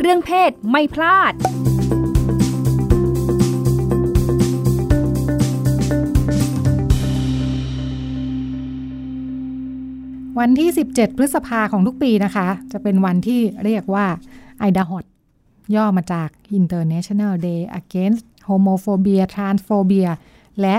[0.00, 1.32] เรื่องเพศไม่พลาด
[10.38, 14.06] วันที่ 17 พฤษภาของทุกปีนะคะ จะเป็นวันที่เรียกว่า
[14.58, 15.04] ไอดาฮอต
[15.74, 20.10] ย่อมาจาก International Day Against Homophobia Transphobia
[20.60, 20.76] และ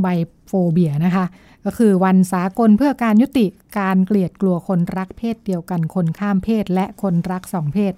[0.00, 0.06] ไบ
[0.46, 1.26] โฟเบียนะคะ
[1.64, 3.46] ก็คือวันสากลเพื่อการยุติ
[3.78, 7.92] การเกลียดกลัวคนรักเพศเดียวกันคนข้ามเพศและคนรักสองเพศ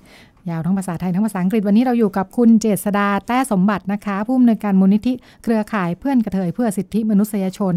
[0.50, 7.74] ยาวทั้งภาษาไทย ทั้งภาษาอังกฤษวันนี้เราอยู่กับคุณเจษดาแต้สมบัตินะคะ ผู้อำนวยการมูลนิธิเครือข่ายเพื่อนกระเทยเพื่อสิทธิมนุษยชน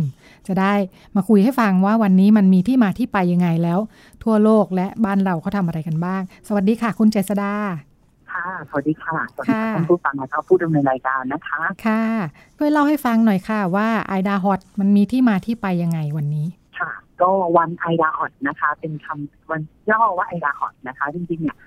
[0.48, 0.74] จะได้
[1.16, 3.80] มาคุยให้ฟังว่าวันนี้มันมีที่มาที่ไปยังไงแล้ว
[4.24, 7.54] ทั่วโลกและบ้านเราเขาทำอะไรกันบ้าง สวัสดีค่ะ คุณเจษดา
[8.32, 12.04] ค่ะสวัสดีค่ะสวัสดีท่านผู้ฟังและผู้ดำเนินรายการนะคะค่ะ
[12.58, 16.48] ช่วยเล่าให้ฟังหน่อยค่ะว่าไอดาฮอตมันมีที่มาที่ไปยังไงวันนี้
[16.80, 21.58] ค่ะ ก็วันไอดาฮอตนะคะ เป็นคำวันย่อว่าไอดาฮอตนะคะ จริงๆเนี่ย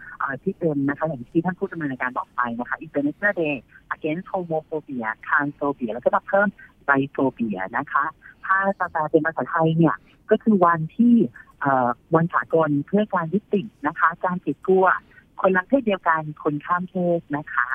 [0.42, 3.54] ที่เป็นนะคะอย่างที่ท่านผู้ดำเนินการบอกไปนะคะ International Day
[3.94, 6.48] Against Homophobia Transphobia แล้วก็มาเพิ่ม
[6.88, 8.04] Biphobia นะคะ
[8.46, 9.96] ถ้าจะแปลเป็นภาษาไทยเนี่ย
[10.30, 11.14] ก็คือวันที่
[12.14, 14.86] วันสากลเพื่อการยุตินะคะ การติดกลัว
[15.40, 17.68] คนรักเพศเดียวกันคนข้ามเพศนะคะ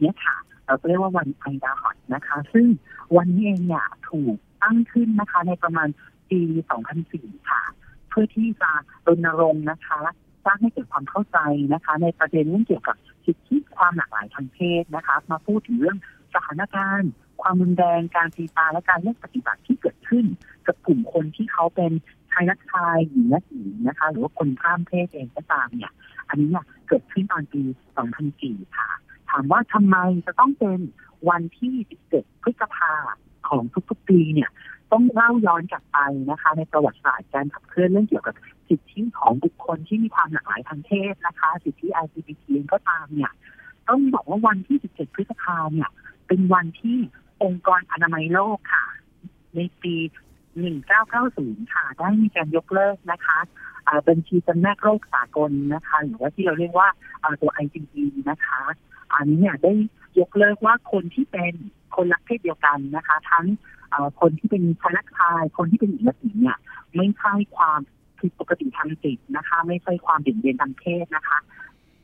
[0.00, 2.66] เนี่ยค่ะ เราเรียกว่าวันไอดาฮอตนะคะ ซึ่ง
[3.16, 5.88] วันนี้เองเนี่ยถูกตั้งขึ้นนะคะ ในประมาณ
[6.30, 6.40] ปี
[6.94, 7.62] 2004 ค่ะ
[8.08, 8.70] เพื่อที่จะ
[9.06, 10.00] รณรงค์นะคะ
[10.44, 11.38] สร้างให้เกิดความเข้าใจ
[11.74, 15.98] นะคะ ในประเด็นเรื่องเกี่ยวกับสิทธิความหลากหลายทางเพศนะคะ มาพูดถึงเรื่อง
[16.34, 17.10] สถานการณ์
[17.42, 20.24] ความรุนแรงการตีตาและการเลือกปฏิบัติที่เกิดขึ้น
[20.66, 21.92] กับกลุ่มคนที่เขาเป็น
[22.32, 25.92] ชายนักชายหญิงนักหญิงนะคะ หรือว่าคนข้ามเพศเองก็ตามเนี่ย
[26.28, 27.62] อันนี้เนี่ยเกิดขึ้นตอนปี
[28.18, 28.88] 2004 ค่ะ
[29.30, 30.80] ถามว่าทำไมจะต้องเป็น
[31.28, 31.74] วันที่
[32.08, 32.92] 17 พฤษภา
[33.48, 34.50] ของทุกๆปีเนี่ย
[34.92, 35.98] ต้องเล่าย้อนกลับไป
[36.30, 38.34] นะคะ ในประวัติศาสตร์การขับเคลื่อนเรื่องเกี่ยวกับ
[38.72, 43.32] สิทธิของบุคคลที่มีความหลากหลายทางเพศนะคะ สิทธิ LGBT ก็ตามเนี่ย
[43.88, 45.90] ต้องบอกว่าวันที่ 17 พฤษภาเนี่ย
[46.26, 46.98] เป็นวันที่
[47.42, 48.84] องค์กรอนามัยโลกค่ะ
[49.54, 49.94] ในปี
[50.84, 53.38] 1990 ค่ะ ได้มีการยกเลิกนะคะ
[54.08, 56.88] บัญชีจำแนกโรคสากลนะคะ หรือว่าที่เราเรียกว่า
[57.40, 57.94] ตัว ICD
[58.30, 58.60] นะคะ
[59.14, 59.72] อันนี้เนี่ยได้
[60.20, 61.52] ยกเลิกว่าคนที่เป็น
[61.96, 63.46] คนรักเพศเดียวกันนะคะ ทั้ง
[64.20, 66.58] คนที่เป็นชายรักชาย คนที่เป็นหญิงรักหญิงเนี่ย
[66.96, 67.80] ไม่ใช่ความ
[68.22, 71.38] ผิดปกติทางจิตนะคะ ไม่ใช่ความเบี่ยงเบนทางเพศนะคะ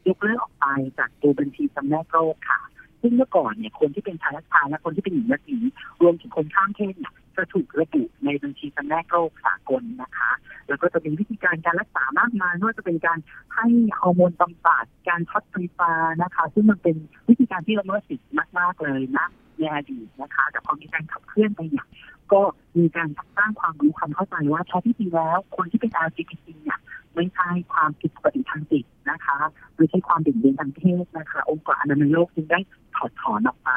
[0.09, 0.67] ยกเลิกออกไป
[0.99, 2.61] จากตัวบัญชีจำแนกโรคค่ะ
[3.01, 5.63] ซึ่งเมื่อก่อนเนี่ยคนที่เป็นชายรักชายและคนที่เป็นหญิงรักหญิง
[6.03, 10.31] รวมถึงคนข้ามเพศเนี่ยจะถูกระบุในบัญชีจำแนกโรคสากลนะคะ
[10.69, 13.19] แล้วก็จะมีวิธีการการรักษามากมายไม่ว่าจะเป็นการ
[13.55, 13.67] ให้
[13.99, 16.97] ฮอร์โมนบำบัดการช็อตไฟฟ้านะคะ ซึ่งมันเป็น
[17.29, 19.27] วิธีการที่ละเมิดสิทธิ์มาก ๆ เลยนะ
[19.59, 21.87] ในอดีตนะคะแต่พอมีการขับเคลื่อนไปเนี่ย
[22.33, 22.41] ก็
[22.79, 26.79] มีการสร้างความรู้ความเข้าใจว่าแท้ที่จริงแล้ว คนที่เป็น LGBT เนี่ย
[27.15, 29.39] ไม่ใช่ความผิดปกติทางจิตนะคะ
[29.77, 32.61] ไม่ใช่ความเด่นเด่นทางเพศนะคะ องค์กรอนามัยโลกจึงได้
[32.97, 33.71] ถอดถอนออกไป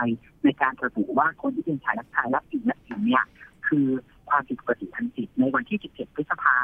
[0.43, 3.25] ในการระบุว่าคนที่เป็นชายรักชายรับหญิงรับหญิงเนี่ย
[3.67, 3.87] คือ
[4.29, 6.57] ความผิดปกติทางจิตในวันที่ 17 พฤษภา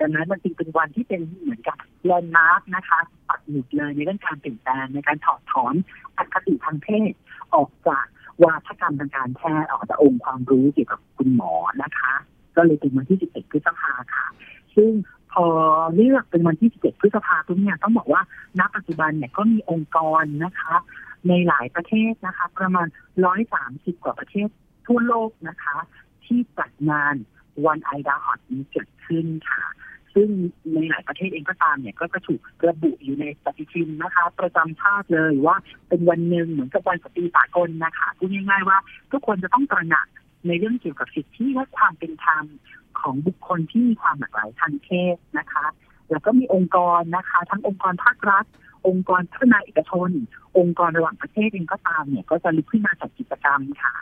[0.00, 2.98] ดังนั้นมันจึงเป็นวันที่เป็นเหมือนกับแลนด์มาร์กนะคะ
[3.28, 5.74] ปักหมุดเลยในเรื่องการเปลี่ยนแปลงในการถอดถอน
[6.16, 7.12] อคติทางเพศ
[7.54, 8.04] ออกจาก
[8.44, 12.12] วาทกรรมทางการแพทย์ออกจากองค์ความรู้เกี่ยวกับคุณหมอนะคะ
[12.56, 14.26] ก็เลยเป็นวันที่ 17 พฤษภาค่ะ
[14.76, 14.90] ซึ่ง
[15.32, 15.46] พอ
[15.94, 18.22] เลือกเป็นวันที่ 17 พฤษภาคมเนี่ยต้องบอกว่า
[18.58, 20.74] ณปัจจุบันเนี่ยก็มีองค์กรนะคะ
[21.28, 22.86] ในหลายประเทศนะคะ ประมาณ
[23.44, 24.48] 130 กว่าประเทศ
[24.86, 25.76] ทั่วโลกนะคะ
[26.24, 27.14] ที่จัดงาน
[27.66, 29.62] วันไอดาฮอตนี้เกิดขึ้นค่ะ
[30.14, 30.28] ซึ่ง
[30.74, 35.56] ในหลายประเทศเองก็ตามเนี่ยก็จะถูกระบุอยู่ในปฏิทินนะคะ ประจำชาติเลยว่า
[35.88, 38.78] เป็นวันหนึ่งเหมือนกับวันสตรีสากลนะคะพูดง่ายๆว่า
[39.12, 40.06] ทุกคนจะต้องตระหนัก
[40.46, 42.44] ในเรื่องเกี่ยวกับสิทธิและความเป็นธรรม
[43.00, 45.66] ของบุคคลที่มีความหลากหลายทางเพศนะคะ
[46.10, 48.44] แล้วก็มีองค์กรนะคะ ทั้งองค์กรภาครัฐ
[48.86, 50.10] องค์กรพัฒนาเอกชน
[50.58, 53.94] องค์กรระหว่างประเทศเองก็ตามเนี่ยก็จะลุกขึ้นมาจัดกิจกรรมค่ะ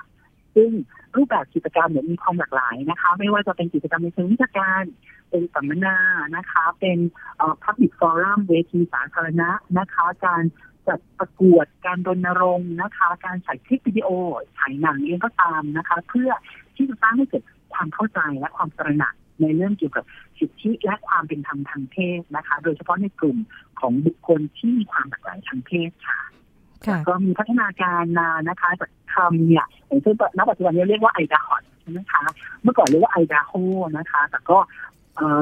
[0.54, 0.70] ซึ่ง
[1.16, 4.84] รูปแบบกิจกรรมเนี่ยมีความหลากหลายนะคะ ไม่ว่าจะเป็นกิจกรรมในเชิงวิชาการ
[5.30, 5.96] เป็นสัมมนา
[6.36, 6.98] นะคะ เป็น
[7.36, 10.42] เอ่อ public forum เวทีสาธารณะนะคะ การ
[10.88, 14.08] จัดประกวดการรณรงค์นะคะ การฉายคลิปวิดีโอ
[14.58, 16.30] ฉายหนังเองก็ตามนะคะ เพื่อ
[16.76, 20.04] ที่จะสร้างให้เกิดความเข้าใจและความตระหนักในเรื่องเกี่ยวกับ
[20.38, 23.38] สิทธิและความเป็นธรรมทางเพศนะคะ โดยเฉพาะในกลุ่ม
[23.80, 26.20] ของบุคคลที่มีความหลากหลายทางเพศค่ะ
[26.86, 32.22] ค่ะก็มีพัฒนาการมานะคะจากคำเนี่ยอย่างเช่นณปัจจุบันนี้เรียกว่า IDAHOT ใช่ไหมคะ
[32.62, 33.52] เมื่อก่อนเรียกว่า IDAHO
[33.98, 34.99] นะคะ แต่ก็เอ่อ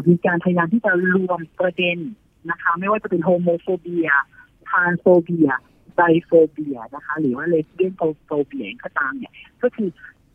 [0.09, 1.98] มีการพยายามที่จะรวมประเด็น
[2.50, 7.92] นะคะ ไม่ว่าจะเป็น homophobia transphobia biphobia นะคะ หรือว่า lesbian
[8.27, 9.88] phobia ก็ตามเนี่ย ก็คือ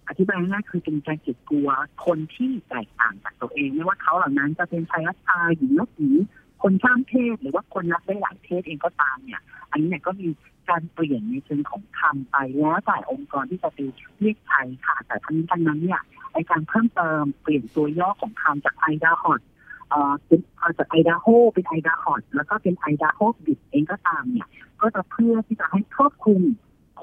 [0.08, 1.70] อธิบายง่ายคือเป็นการเกลียดกลัว
[2.06, 6.16] คนที่แตกต่างจากตัวเอง ไม่ว่าเขาเหล่านั้นจะเป็นชายรักชายหญิงรักหญิง
[6.62, 9.42] คนข้ามเพศหรือว่าคนรักได้หลายเพศเองก็ตามเนี่ย
[9.72, 10.28] อันนี้เนี่ยก็มี
[10.70, 13.80] การเปลี่ยนในเชิงของคำไปแล้วแต่องค์กรที่จะไป
[14.20, 16.02] เรียกใช้ค่ะ แต่ทั้งนี้ทั้งนั้นเนี่ย
[16.34, 19.42] ไอการเพิ่มเติมเปลี่ยนตัวย่อของคำจากไอดาฮอต
[19.90, 20.40] เอ่อเป็น
[20.80, 24.48] จากไอดาโฮเป็นไอดาฮอตแล้วก็เป็นไอดาโฮบิดเองก็ตามเนี่ย
[24.82, 26.42] ก็จะเพื่อที่จะให้ครอบคลุม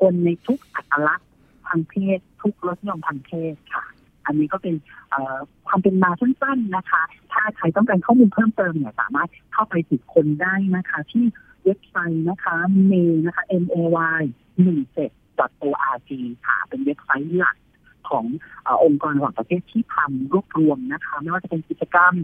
[0.01, 1.29] คนในทุกอัตลักษณ์
[1.67, 3.85] ทางเพศ ทุกรสนิยมทางเพศค่ะ
[4.27, 4.75] อันนี้ก็เป็น
[5.67, 11.25] ความเป็นมาสั้นๆนะคะ ถ้าใครต้องการข้อมูลเพิ่มเติมเนี่ยสามารถเข้าไปติดคนได้นะคะ ที่
[11.71, 12.57] ว็บไซต์นะคะ
[12.91, 13.77] m a y นะคะ m a
[14.19, 14.23] y
[14.65, 16.11] 1 7 org
[16.47, 17.57] ค่ะ เป็นเว็บไซต์หลัก
[18.09, 18.25] ของ
[18.65, 22.15] เออองค์กรระหว่างประเทศที่ทำรวบรวมนะคะไม่ว่าจะเป็นกิจกรรม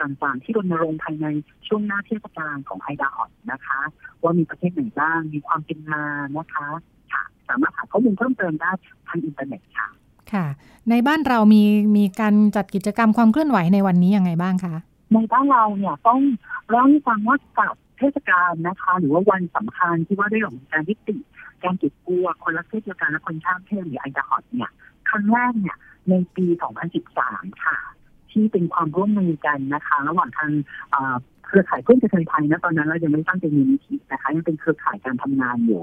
[0.00, 1.26] ต่างๆ ที่รณรงค์ภายใน
[1.66, 3.80] ช่วงหน้าเทศกาลของไอดาฮอตนะคะ
[4.22, 6.04] ว่ามีประเทศไหนบ้าง มีความเป็นมา
[6.36, 6.68] นะคะ
[7.12, 8.70] ค่ะสามารถหาข้อมูลเพิ่มเติมได้
[9.08, 9.88] ทางอินเทอร์เน็ตค่ะ
[10.32, 10.46] ค่ะ
[10.90, 11.62] ในบ้านเรามี
[11.96, 14.74] มีการจัดกิจกรรมความเคลื่อนไหวในวันนี้ยังไงบ้างคะ
[15.14, 16.20] ในบ้านเราเนี่ยต้อง
[16.70, 21.16] เล่าให้ฟังว่ากับ เทศกาลนะคะ หรือว่าวันสำคัญที่ว่าด้วยของการยุติ
[21.64, 24.70] การเกลียดกลัวคนรักเพศเดียวกันและคนข้ามเพศหรือ IDAHOT เนี่ย
[25.08, 25.76] ครั้งแรกเนี่ย
[26.10, 26.46] ในปี
[27.04, 27.76] 2013 ค่ะ
[28.32, 30.50] ที่เป็นความร่วมมือกันนะคะ ระหว่างทาง
[31.46, 35.82] เครือข่ายเพื่อนกะเทยไทยนะตอนนั้นเรายังไม่ตั้งเป็นมูลนิธินะคะยังเป็นเครือข่ายการทำงานอยู่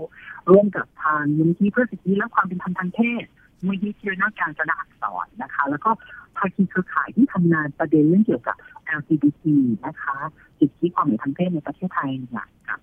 [0.51, 3.25] ร่วมกับทางมูลนิธิเพื่อสิทธิและความเป็นธรรมทางเพศ
[3.65, 5.91] มูลนิธิที่นากการจนาอักษรนะคะ แล้วก็
[6.37, 8.55] ภาคีเครือข่ายที่ทำงานประเด็นเรื่องเกี่ยวกับ
[8.99, 9.43] LGBT
[9.85, 10.17] นะคะ
[10.59, 12.79] สิทธิความเหมือนทางเพศในประเทศไทยเนี่ยกับ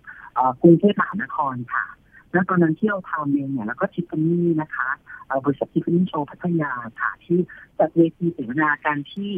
[0.63, 1.85] กรุงเทพมหานครค่ะ
[2.33, 4.89] แล้วตอนนั้นที่เราทำเองเนี่ยแล้วก็ทิฟฟานี่นะคะ
[5.27, 7.39] เอ่อบริษัททิฟฟานี่โชว์พัทยาค่ะที่
[7.79, 9.31] จัดเวทีเสวนาการที่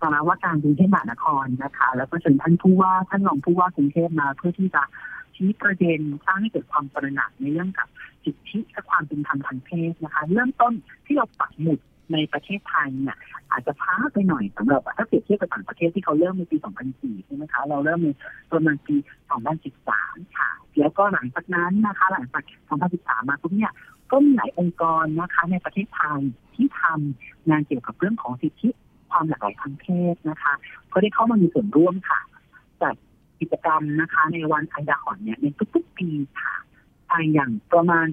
[0.00, 4.82] สารว่าการกรุงเทพมหานครนะคะ แล้วก็เชิญท่านผู้ว่าท่านรองผู้ว่ากรุงเทพมาเพื่อที่จะ
[5.34, 7.88] ชี้ประเด็นสร้างให้เกิดความตระหนักในเรื่องกับ
[8.24, 10.72] สิทธิและความเป็นธรรมทางเพศนะคะ เริ่มต้น
[11.06, 11.78] ที่เราปักหมุด
[12.12, 13.18] ในประเทศไทยเนี่ย
[13.52, 16.56] อาจจะช้าไปหน่อยสำหรับถ้าเปรียบเทียบกับต่างประเทศที่เขาเริ่มในปี
[16.90, 18.08] 2004 ใช่ไหมคะ เราเริ่มใน
[18.52, 18.96] ประมาณปี
[19.70, 22.42] 2013 ค่ะ แล้วก็หลังจากนั้นนะคะ หลังจาก
[22.86, 23.72] 2013 มาปุ๊บเนี่ย
[24.10, 26.20] ก็มีหลายองค์กรนะคะในประเทศไทย
[26.54, 28.68] ที่ทำงานเกี่ยวกับเรื่องของสิทธิ
[29.10, 30.52] ความหลากหลายทางเพศนะคะ
[30.92, 32.20] ก็ได้เข้ามามีส่วนร่วมค่ะ
[32.82, 32.94] จัด
[33.40, 36.08] กิจกรรมนะคะ ในวันไอดาหอนเนี่ยในทุกๆปี
[36.40, 36.54] ค่ะ
[37.12, 38.06] ไปอย่างประมาณ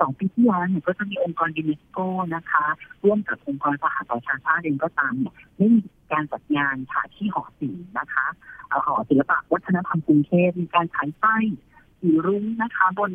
[0.00, 1.98] สองปีที่แล้วเนี่ยก็จะมีองค์กรยูเนสโก
[2.34, 2.64] นะคะ
[3.04, 5.80] ร่วมกับองค์กรสหประชาชาติเองก็ตามเนี่ยได้มี
[6.12, 8.26] การจัดงานค่ะที่หอศิลป์นะคะ
[8.86, 11.36] หอศิลปะวัฒนธรรมกรุงเทพมีการฉายไส้
[12.00, 13.12] สีรุ้งนะคะ บน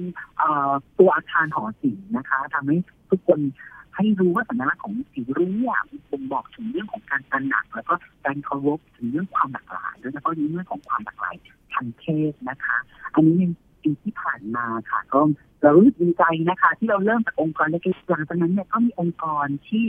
[0.98, 2.78] ตัวอาคารหอศิลป์นะคะทำให้
[3.10, 3.40] ทุกคน
[3.96, 5.80] ให้รู้ว่าสัญลักษณ์ของสีรุ้งเนี่ย
[6.12, 7.94] บ่งบอกถึงเรื่องของการตระหนัก แล้วก็
[8.26, 11.36] การเคารพถึงเรื่องความหลากหลายโดยเฉพาะในเรื่องของความหลากหลาย
[11.74, 12.78] ทางเพศนะคะ
[13.16, 13.40] อันนี้
[13.90, 15.22] ปีที่ผ่านมาค่ะก็
[15.62, 19.86] เรารู้สึกดีใจนะคะ ที่เราเริ่มจากองค์กรเล็กๆหลังจากนั้นเนี่ยก็มีองค์กรที่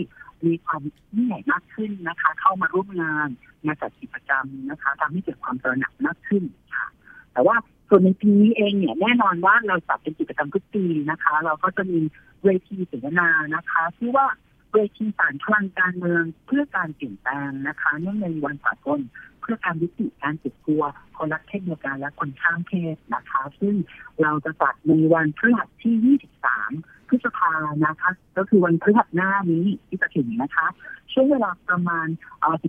[0.47, 0.83] มีความ
[1.15, 3.29] ยิ่งใหญ่มากขึ้นนะคะ เข้ามาร่วมงาน
[3.67, 6.43] มาจัดกิจกรรมนะคะทำให้เกิดความตระหนักมากขึ้น
[6.75, 6.87] ค่ะ
[7.33, 7.57] แต่ว่า
[7.89, 12.01] ส่วนในปีนี้เองเนี่ยแน่นอนว่าเราจัดเป็นกิจกรรมทุกปีนะคะ เราก็จะมี
[12.45, 14.27] เวทีเสวนานะคะที่ว่า
[14.73, 19.01] เวทีสารพลังการเมืองเพื่อการเปลี่ยนแปลงนะคะเนื่องในวันสากล
[19.41, 20.85] เพื่อการยุติการติดกลัว
[21.17, 23.75] คนรักเพศเดียวกันและคนข้ามเพศนะคะ ซึ่ง
[24.23, 26.19] เราจะจัดในวันพฤหัสที่
[26.53, 27.53] 23 พฤษภา
[27.87, 30.67] นะคะ ก็คือวันพฤหัสหน้านี้ที่จะถึงนะคะ
[31.13, 32.09] ช่วงเวลาประมาณ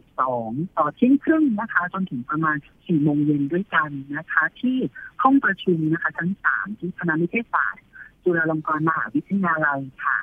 [0.08, 4.78] 12 ต่อเที่ยงครึ่งนะคะ จนถึงประมาณ 4 โมงเย็นด้วยกันนะคะ ที่
[5.24, 7.84] ห้องประชุมนะคะชั้น 3 ที่คณะนิเทศศาสตร์
[8.24, 10.18] จุฬาลงกรณ์มหาวิทยาลัยค่ะ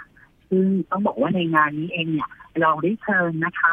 [0.51, 2.29] ซึ่งต้องบอกว่าในงานนี้เองเนี่ย
[2.63, 3.73] เราได้เชิญนะคะ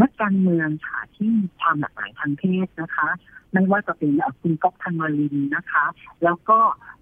[0.00, 3.08] นักการเมืองค่ะที่มีความหลากหลายทางเพศนะคะ
[3.52, 5.84] ไม่ว่าจะเป็นคุณก๊อกธันวลินนะคะ
[6.24, 6.58] แล้วก็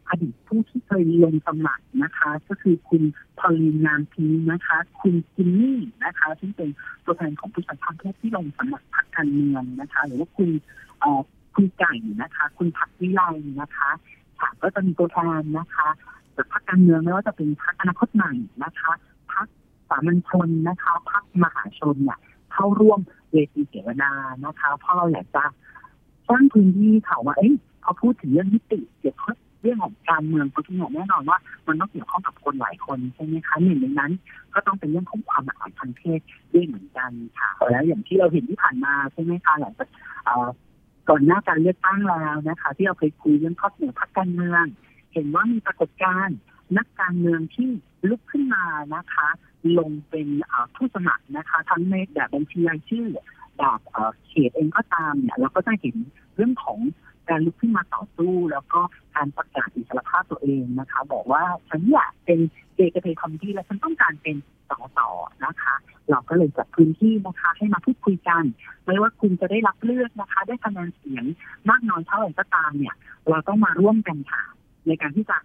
[0.09, 3.03] อดีตผู้ที่เคยลงสมัครนะคะ ก็คือคุณ
[3.39, 6.69] พอลินนามพีนะคะ คุณจินนี่นะคะ ซึ่งเป็น
[7.05, 10.51] ตัวแทนของผู้สัมพันธ์เพศที่ลงสมัครพรรคการเมืองนะคะ หรือว่าคุณ
[11.55, 13.23] คุณไก่นะคะ คุณพักวิไล
[13.61, 13.91] นะคะ
[14.41, 15.89] ค่ะก็จะมีตัวแทนนะคะ
[16.37, 18.33] จากพรรคการเมืองไม่ว่าจะเป็นพรรคอนาคตใหม่
[18.65, 22.19] นะคะามัญชนนะคะพรรคมหาชนเนี่ย
[22.53, 23.01] เข้าร่วม
[23.31, 24.11] เวทีเสวนา
[24.45, 25.45] นะคะ เพราะเราอยากจะ
[26.29, 34.13] สร้างพื้นที่ค่ะว่าเอ้ยพอพูดถึงเรื่องนิติเกี่ยวกับเรื่องของการเมืองก็ที่แน่นอนว่า มันต้องเกี่ยวข้องกับคนหลายคนใช่ไหมคะหนึ่งในนั้น
[34.55, 36.21] ก็ต้องเป็นเรื่องของความหลากหลายทางเพศ
[36.53, 39.89] ด้วยเหมือนกันค่ะแล้วอย่างที่เราเห็นที่ผ่านมาใช่ไหมคะหลังจาก
[40.25, 40.49] เอ่อ
[41.09, 44.65] ก่อนหน้าการเลือกตั้งแล้วนะคะ ที่เราเคยคุยเรื่องข้อเสนอพรรคการเมือง
[45.13, 46.37] เห็นว่ามีปรากฏการณ์
[46.79, 47.69] นักการเมืองที่
[48.09, 49.29] ลุกขึ้นมานะคะ
[49.79, 50.29] ลงเป็น
[50.77, 53.07] ผู้สมัครนะคะ ทั้งในแบบบัญชีรายชื่อ
[53.59, 53.81] แบบ
[54.27, 55.97] เขตเองก็ตามเนี่ยเราก็จะเห็น
[56.37, 56.79] เรื่องของ
[57.29, 58.81] การลุกขึ้นมาต่อสู้ แล้วก็
[59.17, 62.41] การประกาศอิสรภาพตัวเองนะคะ บอกว่าฉันอยากเป็น
[62.75, 64.37] เกย์กเทยคอมที่และฉันต้องการเป็น
[64.69, 64.99] สส
[65.45, 65.75] นะคะ
[66.11, 68.45] เราก็เลยจัดพื้นที่นะคะ ให้มาพูดคุยกัน
[68.85, 71.25] ไม่ว่าคุณจะได้รับเลือกนะคะ ได้คะแนนเสียง
[71.71, 72.95] มากน้อยเท่าไหร่ก็ตามเนี่ย
[73.31, 74.43] เราต้องมาร่วมกันค่ะ
[74.87, 75.37] ในการที่จะ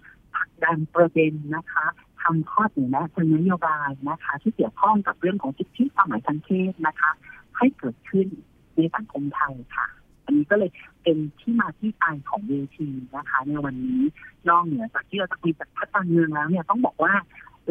[0.64, 1.86] ดันประเด็นนะคะ
[2.22, 7.12] ทำข้อเสนอแนะเป็นนโยบายนะคะ ที่เกี่ยวข้องกับเรื่องของสิทธิความหมายทางเพศนะคะ
[7.58, 8.28] ให้เกิดขึ้น
[8.76, 9.88] ในสังคมไทยค่ะ
[10.26, 10.72] อันนี้ก็เลย
[11.04, 14.02] เป็นที่มาที่ไปของเวทีนะคะ ในวันนี้
[14.50, 17.14] นอกเหนือจากที่เราจะคุยจากพัฒนาเมืองแล้วเนี่ยต้องบอกว่า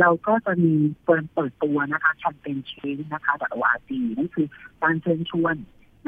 [0.00, 4.46] เราก็จะมีเปิดเปิดตัวนะคะแคมเปญชีนะคะจาก ORG นั่นคือ
[4.82, 5.56] การเชิญชวน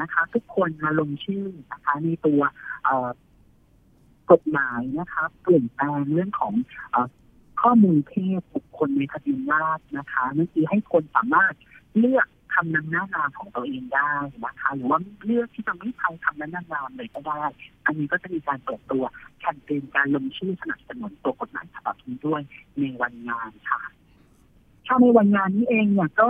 [0.01, 2.41] นะคะ ทุกคนมาลงชื่อนะคะในตัว
[2.85, 3.09] เอ่อ
[4.31, 6.53] กฎหมายนะคะเปลี่ยนแปลงเรื่องของ
[6.93, 6.97] อ
[7.61, 11.53] ข้อมูลเพศบุคคลในทะเบียนราษนะคะนั่นคือให้คนสามารถ
[11.97, 14.13] เลือกคำนำหน้านามของตัวเองได้
[14.45, 17.43] นะคะหรือว่าเลือกที่จะไม่ใช้คำนำหน้านามเลยก็ได้
[17.85, 19.03] อันนี้ก็จะมีการเปิดตัว
[19.39, 22.41] แคมเปญการลงชื่อสนับสนุนตัวกฎหมายฉบับนี้ด้วย
[22.79, 23.81] ในวันงานค่ะ
[24.85, 26.27] ถ้าในวันงานนี้เองเนี่ยก็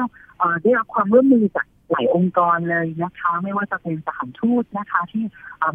[0.63, 5.23] ได้รับความร่วมมือจาก หลายองค์กรเลยนะคะ ไม่ว่าจะเป็นสถานทูตนะคะ ที่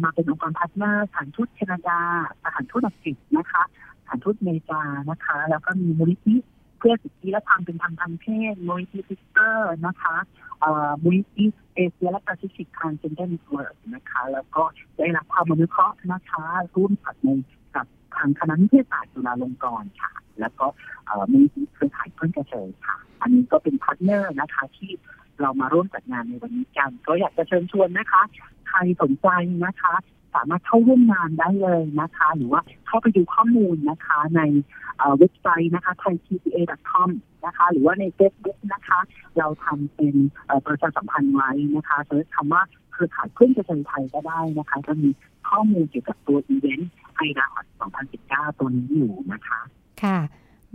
[0.03, 1.99] มาเป็นองค์กร partner สถานทูตแคนาดา
[2.43, 3.63] สถานทูตอังกฤษนะคะ
[4.01, 6.35] สถานทูตอเมริกานะคะ แล้วก็มีมูลนิธิ
[6.77, 10.15] เพื่อสิทธิและความเป็นธรรมทางเพศมูลนิธิซิสเตอร์นะคะ
[11.03, 14.63] มูลนิธิเอเชียและแปซิฟิก Transgender Network นะคะ แล้วก็
[14.97, 16.43] ได้รับความอนุเคราะห์นะคะ
[16.75, 17.29] ร่วมกับใน
[17.75, 20.67] กับทางคณะนิเทศศาสตร์จุฬาลงกรณ์ค่ะ แล้วก็
[21.31, 24.91] มูลนิธิเครือข่ายเพื่อนกะเทยค่ะ อันนี้ก็เป็น partner นะคะที่
[25.41, 28.21] เรามาร่วมจัดงานในวันนี้กัน ก็อยากจะเชิญชวนนะคะ
[28.69, 29.27] ใครสนใจ
[29.65, 29.93] นะคะ
[30.35, 34.41] สามารถเข้าร่วมงานได้เลยนะคะ หรือว่าเข้าไปดูข้อมูลนะคะใน
[35.17, 37.09] เว็บไซต์นะคะ thaitga.com
[37.45, 38.99] นะคะ หรือว่าใน Facebook นะคะ
[39.37, 40.15] เราทำเป็น
[40.65, 45.09] ประชาสัมพันธ์ไว้นะคะ search คำว่าเครือข่ายเพื่อนกะเทยไทยก็ได้นะคะจะมี
[45.49, 47.65] ข้อมูลเกี่ยวกับตัว event IDAHOT
[48.13, 49.59] 2019 ตัวนี้อยู่นะคะ
[50.03, 50.17] ค่ะ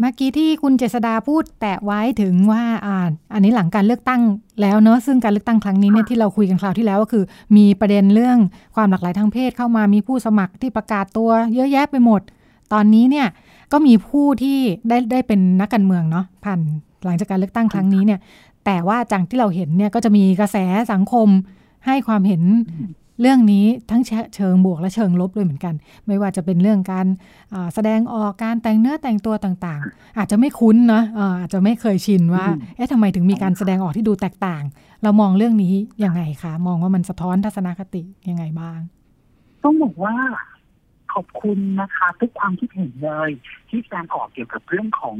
[0.00, 2.96] เมื่อกี้ที่คุณเจษฎาพูดแตะไว้ถึงว่าอ่า
[3.32, 4.22] อันนี้หลังการเลือกตั้ง
[4.60, 7.24] แล้วเนอะซึ่งการเลือกตั้งครั้งนี้เนี่ยค่ะที่เราคุยกันคราวที่แล้วก็คือ
[7.56, 8.38] มีประเด็นเรื่อง
[8.76, 12.20] ความหลากหลายทางเพศเข้ามามีผู้สมัครที่ประกาศตัวเยอะแยะไปหมด
[12.72, 13.26] ตอนนี้เนี่ย
[13.72, 14.58] ก็มีผู้ที่
[14.88, 16.60] ได้ได้เป็นนักการเมืองเนาะผ่าน
[17.04, 18.20] หลังจากการเลือกตั้งครั้งนี้เนี่ย
[18.64, 20.56] แต่ว่าจากที่เราเห็นเนี่ยก็จะมีกระแส
[20.92, 21.28] สังคม
[21.86, 22.42] ให้ความเห็น
[23.20, 24.02] เรื่องนี้ทั้ง
[24.36, 25.74] เชิงบวกและเชิงลบด้วยเหมือนกัน
[26.06, 27.06] ไม่ว่าจะเป็นเรื่องการ
[27.54, 34.62] อ่าแสดงออกการแต่งเนื้อแต่งตัวต่างๆ อาจจะไม่คุ้นเนาะเอ่ออาจจะไม่เคยชินว่าอืมเอ๊ะทำไมถึงมีการแสดงออกที่ดูแตกต่าง
[35.02, 38.78] เรามองเรื่องนี้ยังไงคะมองว่ามันสะท้อนทัศนคติยังไงบ้าง
[39.64, 40.14] ต้องบอกว่า
[41.12, 43.30] ขอบคุณนะคะทุกความคิดเห็นเลย
[43.68, 45.16] ที่แสดงออกเกี่ยวกับเรื่องของ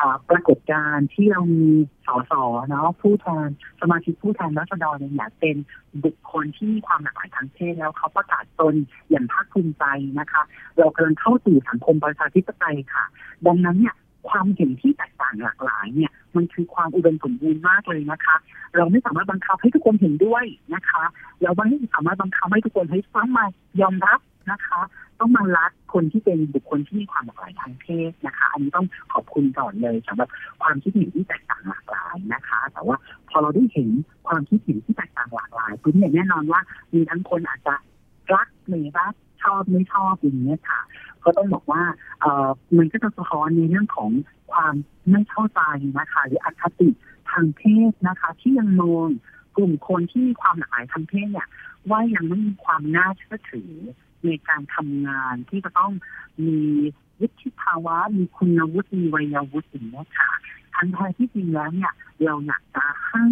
[0.00, 1.70] อปรากฏการณ์ที่เรามี
[2.06, 2.32] สส
[2.68, 3.48] เนาะผู้แทน
[3.80, 5.56] สมาชิกผู้แทนรัษฎรเนี่ยเป็น
[6.04, 8.74] บุคคลที่มีความหลากหลายทางเพศแล้วเขาประกาศตน
[9.10, 9.84] อย่างภาคภูมิใจ
[10.18, 10.42] นะคะ
[10.78, 13.04] เรากำลังเข้าสู่สังคมประชาธิปไตยค่ะ
[13.46, 13.94] ดังนั้นเนี่ย
[14.28, 18.36] ความเห็นที่แตกต่างหลากหลายเนี่ยมันคือความอุดมสมบูรณ์มากเลยนะคะ
[18.76, 21.04] เราไม่สามารถบังคับให้ทุกคนเห็นด้วยนะคะ
[21.42, 23.44] เราไม่สามารถบังคับให้ทุกคนให้ฟังมา
[23.80, 24.20] ยอมรับ
[24.52, 24.80] นะคะ
[25.20, 30.28] ต้องมารักคนที่เป็นบุคคลที่มีความหลากหลายทางเพศนะคะ อันนี้ต้องขอบคุณก่อนเลยสำหรับ
[30.62, 32.96] ความคิดเห็นที่แตกต่างหลากหลายนะคะ แต่ว่า
[33.28, 33.88] พอเราได้เห็น
[34.26, 36.60] ความคิดเห็นที่แตกต่างหลากหลายปุ๊บเนี่ยแน่นอนว่า
[36.94, 37.74] มีทั้งคนอาจจะ
[38.34, 40.80] รักหรือรักชอบไม่ชอบอย่างนี้ค่ะ
[41.24, 41.82] ก็ต้องบอกว่า
[42.20, 44.10] เออมันก็จะสะท้อนในเรื่องของ
[44.52, 44.74] ความ
[45.10, 45.60] ไม่เข้าใจ
[45.98, 46.88] นะคะ หรืออคติ
[47.30, 49.08] ทางเพศนะคะ ที่ยังมอง
[49.56, 51.48] กลุ่มคนที่มีความหลากหลายทางเพศเนี่ย
[51.90, 53.72] ว่ายังไม่มีความน่าเชื่อถือ
[54.26, 55.92] ในการทำงานที่จะต้อง
[56.46, 56.60] มี
[57.20, 60.30] วุฒิภาวะ มีคุณวุฒิมีวัยวุฒิอย่างนี้ค่ะ
[60.76, 61.92] ทั้งทายที่จริงแล้วเนี่ย
[62.24, 63.24] เราอยากจะให้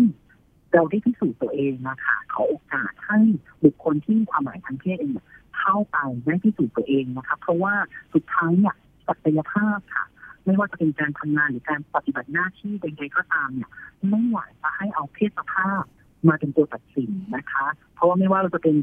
[0.75, 3.19] เราได้พิสูจน์ตัวเองนะคะขอโอกาสให้
[3.65, 5.13] บุคคลที่มีความหมายทางเพศเอง
[5.59, 7.75] เข้าไปได้พิสูจน์ตัวเองนะคะเพราะว่า
[8.15, 8.75] สุดท้ายเนี่ย
[9.09, 10.05] ศักยภาพค่ะ
[10.45, 13.71] ไม่ว่าจะเป็นการทำงานหรือการปฏิบัติหน้าที่ใดๆก็ตามเนี่ย
[14.09, 15.83] ไม่หวจะให้เอาเพศสภาพ
[16.29, 18.77] มาเป็นตัวตัดสินนะคะ เพราะว่าไม่ว่าเราจะเป็น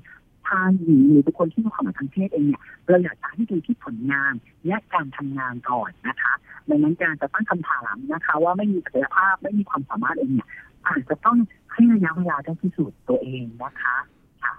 [0.47, 4.33] ชายหญิงหรือบุคคลที่มีความหมายทางเพศเองเนี่ยเราอยากจะให้ดูที่ผลงาน
[4.67, 6.33] และการทำงานก่อนนะคะ
[6.69, 10.49] ดังนั้นการจะตั้งคำถามนะคะ ว่าไม่มีศักยภาพไม่มีความสามารถเองเนี่ย
[10.87, 11.37] อาจจะต้อง
[11.73, 13.95] ให้ระยะเวลาได้พิสูจน์ตัวเองนะคะ
[14.43, 14.53] ค่ะ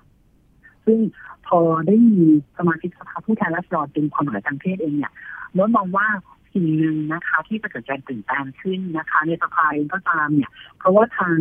[0.86, 0.98] ซึ่ง
[1.46, 2.20] พอได้มี
[2.58, 5.12] สมาชิกสภาผู้แทนราษฎรเป็นความหมายทางเพศเองเนี่ย
[5.56, 6.06] น้นมองว่า
[6.52, 11.36] สิ่งหนึ่งนะคะ ที่จะเกิดการตื่นแปลงขึ้นนะคะ ในสภาเองก็ตามเนี่ย เพราะว่าทาง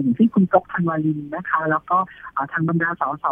[0.00, 1.98] อย่างที่คุณกบธันวาลินนะคะ แล้วก็
[2.52, 3.26] ทางบรรดาสส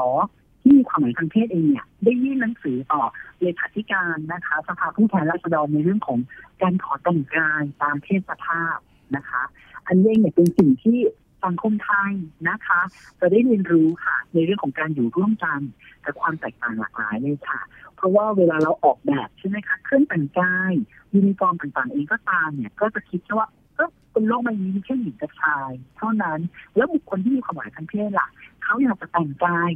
[0.69, 3.03] ที่มีความหมายทางเพศเองเนี่ยได้ยื่นหนังสือต่อ
[3.41, 6.19] เลขาธิการนะคะ สภาผู้แทนราษฎรในเรื่องของ
[6.63, 8.77] การขอแต่งกายตามเพศสภาพ
[9.17, 9.43] นะคะ
[9.87, 10.99] อันนี้เนี่ยเป็นสิ่งที่
[11.45, 12.13] สังคมไทย
[12.49, 12.81] นะคะ
[13.21, 15.61] จะได้เรียนรู้ค่ะ ในเรื่องของการอยู่ร่วมกัน
[16.05, 17.61] กับความแตกต่างหลากหลายเลยค่ะ
[17.97, 20.73] เพราะว่าเวลาเราออกแบบใช่ไหมคะเครื่องแต่งกาย
[21.15, 26.41] ยูนิฟอร์มต่างๆเองก็ตามเนี่ย ก็จะคิดว่าก็เป็นโลกใบนี้มีแค่หญิงกับชาย เท่านั้น
[26.77, 28.29] แล้วบุคคลที่มีความหลากหลายทางเพศล่ะ
[28.65, 29.71] เขาอยากจะแต่งกาย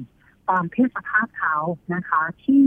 [0.50, 1.56] ตามเพศสภาพเขา
[1.94, 2.62] นะคะ ที่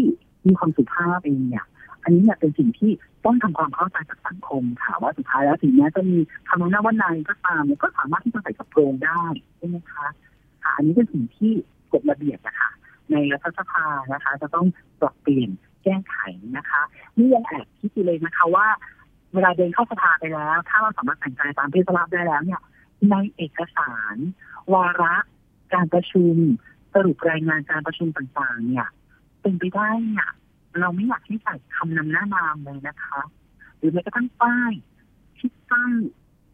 [0.48, 1.66] มีความสุภาพเองเนี่ย
[2.04, 2.92] อันนี้เนี่ยเป็นสิ่งที่
[3.26, 9.22] ต้องทำความเข้าใจจากสังคมค่ะว่าสุดท้ายแล้วถึงแม้จะมีคำนหน้าว่านายก็ตามเนี่ยก็สามารถที่จะใส่กระโปรงได้
[9.58, 10.08] ใช่ไหมคะ
[10.64, 11.52] ค่ะอันนี้เป็นสิ่งที่
[11.92, 12.70] กฎระเบียบนะคะ
[13.12, 14.68] ในรัฐสภานะคะ จะต้อง
[15.00, 15.50] ปรับเปลี่ยน
[15.84, 16.18] แก้ไข
[16.58, 16.82] นะคะ
[17.18, 18.68] นี่ยังแอบคิดอยู่เลยนะคะว่า
[19.34, 22.62] เวลาเดินเข้าสภาไปแล้ว ถ้าเราสามารถแต่งกายตามเพศสภาพได้แล้วเนี่ย
[23.12, 24.16] ในเอกสาร
[24.74, 25.16] วาระ
[25.74, 26.36] การประชุม
[26.96, 28.88] สรุปรายงานการประชุมต่างๆ เนี่ย
[29.42, 30.28] เป็นไปได้เนี่ย
[30.80, 33.22] เราไม่อยากที่ใส่คำนำหน้านามเลยนะคะ
[33.78, 34.74] หรือแม้กระทั่งป้าย
[35.38, 35.92] ที่ตั้ง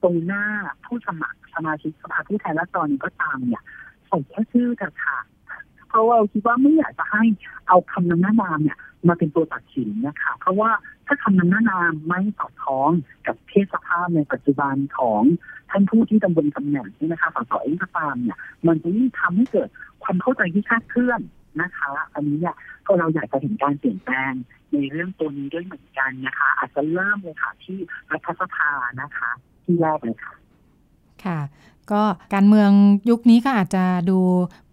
[0.04, 0.46] ตรงหน้า
[0.86, 3.64] ผู้สมัครสมาชิกสภาผู้แทนราษฎรก็ตามเนี่ย
[4.08, 5.18] ใส่แค่ชื่อกันค่ะ
[5.92, 7.24] เพราะว่าคิดว่าไม่อยากจะให้
[7.68, 8.78] เอาคำนำหน้านามเนี่ย
[9.08, 10.72] มาเป็นตัวตัดสินนะคะเพราะว่า
[11.08, 12.92] ถ้าคำนำหน้านามไม่สอดคล้อง
[13.28, 15.22] กับเพศสภาพในปัจจุบันของ
[15.70, 19.70] ท่านผู้ที่ดำรงตำแหน่งนี่นะคะสสเองก็ตามเนี่ย มันจะยิ่งทำให้เกิด
[20.04, 21.22] ความเข้าใจที่คาดเคลื่อน
[21.62, 24.34] นะคะ อันนี้เนี่ยก็เราอยากจะเห็นการเปลี่ยนแปลง
[24.72, 27.78] ในเรื่องตัวนี้ด้วยเหมือนกันนะคะ อาจจะเริ่มเลยค่ะที่
[28.12, 29.30] รัฐสภานะคะ
[29.64, 30.34] ที่แรกเลยค่ะ
[31.26, 31.40] ค่ะ
[31.92, 32.02] ก็
[32.34, 32.72] การเมือง
[33.10, 34.20] ยุคนี้ก็อาจจะดู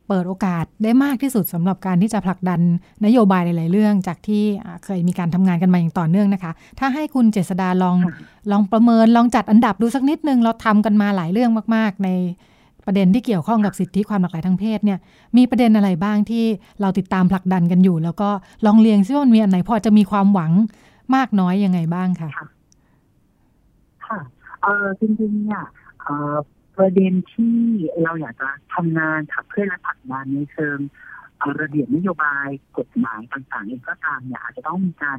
[0.09, 2.61] เปิดโอกาสได้มากที่สุดสำหรับการที่จะผลักดัน
[3.05, 4.43] นโยบายหลาย ๆ เรื่อง จากที่
[4.85, 7.97] เคยมีการทำงานกันมาอย่างต่อเนื่องนะคะ ถ้าให้คุณเจษดาลอง
[8.51, 12.09] ลองประเมินลองจัดอันดับดูสักนิดนึงเราทำกันมาหลายเรื่องมาก ๆ ใน
[12.87, 14.99] ประเด็นที่เกี่ยวข้องกับสิทธิความหลากหลายทางเพศเนี่ย
[15.37, 16.45] มีประเด็นอะไรบ้างที่
[16.81, 18.31] เราติดตามผลักดันกันอยู่ แล้วก็
[18.67, 20.53] ลองเรียงซิว่ามันมีอันไหนพอจะมีความหวัง
[21.15, 22.31] มากน้อยยังไงบ้างคะ
[24.07, 24.19] ค่ะ
[24.63, 25.63] เออจริงๆเนี่ย
[26.79, 27.57] ประเด็นที่
[28.03, 30.79] เราอยากจะทำงานขับเคลื่อนและผลักดันในเชิง
[31.61, 35.19] ระเบียบนโยบายกฎหมายต่างๆเองก็ตามเนี่ยอาจจะต้องมีการ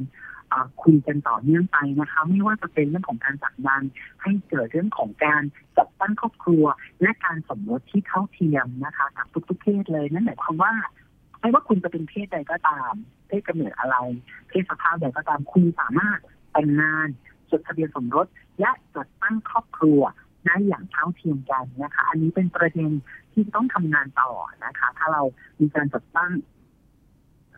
[0.82, 3.82] คุยกันต่อเนื่องไปนะคะ ไม่ว่าจะเป็นเรื่องของการจัดดัน
[4.22, 5.42] ให้เกิดเรื่องของการ
[5.78, 6.64] จัดตั้งครอบครัว
[7.02, 10.72] และการสมรสที่เท่าเทียมนะคะกับทุกๆเพศเลยนั่นหมายความว่า
[11.40, 12.92] ไม่ว่าคุณจะเป็นเพศใดก็ตาม
[13.28, 13.96] เพศกำเนิดอะไร
[14.48, 16.18] เพศสภาพใดก็ตามคุณสามารถ
[16.52, 17.08] แต่งงาน
[17.50, 18.26] จดทะเบียนสมรส
[18.60, 20.00] และจัดตั้งครอบครัว
[20.46, 22.90] ได้อย่างเท่าเทียมกันนะคะ อันนี้เป็นประเด็น
[23.32, 24.30] ที่ต้องทำงานต่อ
[24.64, 25.22] นะคะ ถ้าเรา
[25.60, 26.32] มีการจัดตั้ง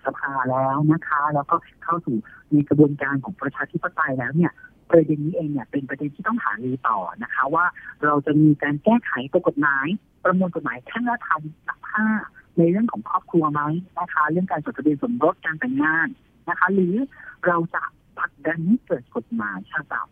[0.04, 2.16] สภาแล้วนะคะ แล้วก็เข้าสู่
[2.52, 4.52] ในกระบวนการของประชาธิปไตยแล้วเนี่ย
[4.90, 7.64] ประเด็นนี้เองเนี่ยเป็นประเด็นที่ต้องหารือต่อนะคะ ว่า
[8.04, 9.12] เราจะมีการแก้ไข
[9.46, 9.86] กฎหมาย
[10.24, 12.06] ประมวลกฎหมายแพ่งและธรรมสักผ้า
[12.58, 13.62] ในเรื่องของครอบครัวไหม
[13.98, 16.08] นะคะ เรื่องการจดทะเบียนสมรสการแต่งงาน
[16.48, 16.94] นะคะ หรือ
[17.46, 17.82] เราจะ
[18.18, 20.06] ผลักดันให้เกิดกฎหมายฉบับ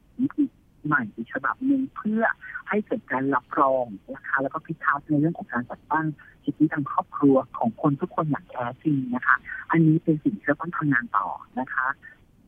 [0.87, 2.22] ใหม่อีกฉบับหนึ่งเพื่อ
[2.68, 6.07] ให้เกิดการรับรองนะคะแล้วก็พิทักษ์ในเรื่องของการจัดตั้ง
[6.45, 9.37] สิทธิทางครอบครัวของคนทุกคนอย่างแท้จริงนะคะ
[9.70, 11.28] อันนี้เป็นสิ่งที่เราต้องทำงานต่อ
[11.61, 11.87] นะคะ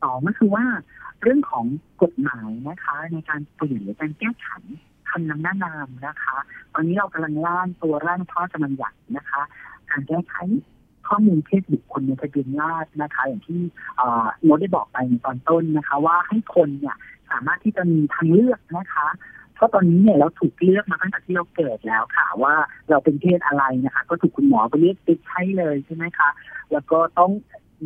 [0.02, 0.64] สองก็คือว่า
[1.22, 1.64] เรื่องของ
[2.02, 4.48] กฎหมายนะคะ ในการเปลี่ยนหรือการแก้ไข
[5.10, 6.36] คำนำหน้านามนะคะ
[6.74, 9.42] ตอนนี้เรากำลังร่างตัวร่างพระราชบัญญัตินะคะ
[9.90, 10.34] การแก้ไข
[11.12, 13.60] ข้อมูลเพศบุคคลในทะเบียนราษฎรนะคะ อย่างที่
[14.42, 16.96] โน้ตได้บอกไปในตอนต้นนะคะ ว่าให้คนเนี่ย
[17.30, 19.08] สามารถที่จะมีทางเลือกนะคะ
[19.54, 22.54] เพราะตอนนี้เนี่ยเราถูกเลือกมาตั้งแต่ที่เราเกิดแล้วค่ะว่า
[22.90, 26.28] เราเป็นเพศอะไรนะคะ ก็ถูกคุณหมอไปเรียกติดใช้เลยใช่ไหมคะ
[26.72, 27.30] แล้วก็ต้อง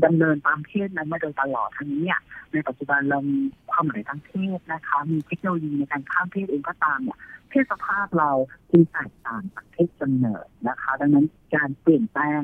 [0.04, 2.20] ดำเนินตามเพศนั้นมาโดยตลอดทั้งนี้เนี่ย
[2.52, 3.38] ในปัจจุบันเรามี
[3.70, 7.18] ความหมายทางเพศนะคะ มีเทคโนโลยีในการข้ามเพศเองก็ตามเนี่ย
[7.48, 8.30] เพศสภาพเรา
[8.70, 12.42] จึงแตกต่างจากเพศกำเนิดนะคะ ดังนั้นการเปลี่ยนแปลง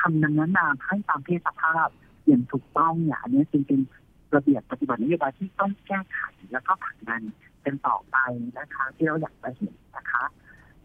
[0.00, 1.88] คำนำนั้นนามให้ตามเพศสภาพ
[2.26, 3.80] อย่างถูกต้องเนี่ยอันนี้จึงเป็น
[4.34, 6.20] ระเบียบปฏิบัตินโยบายที่ต้องแก้ไข
[6.52, 7.22] แล้วก็ผลักดัน
[7.62, 8.16] เป็นต่อไป
[8.58, 10.24] นะคะ ที่เราอยากจะเห็นนะคะ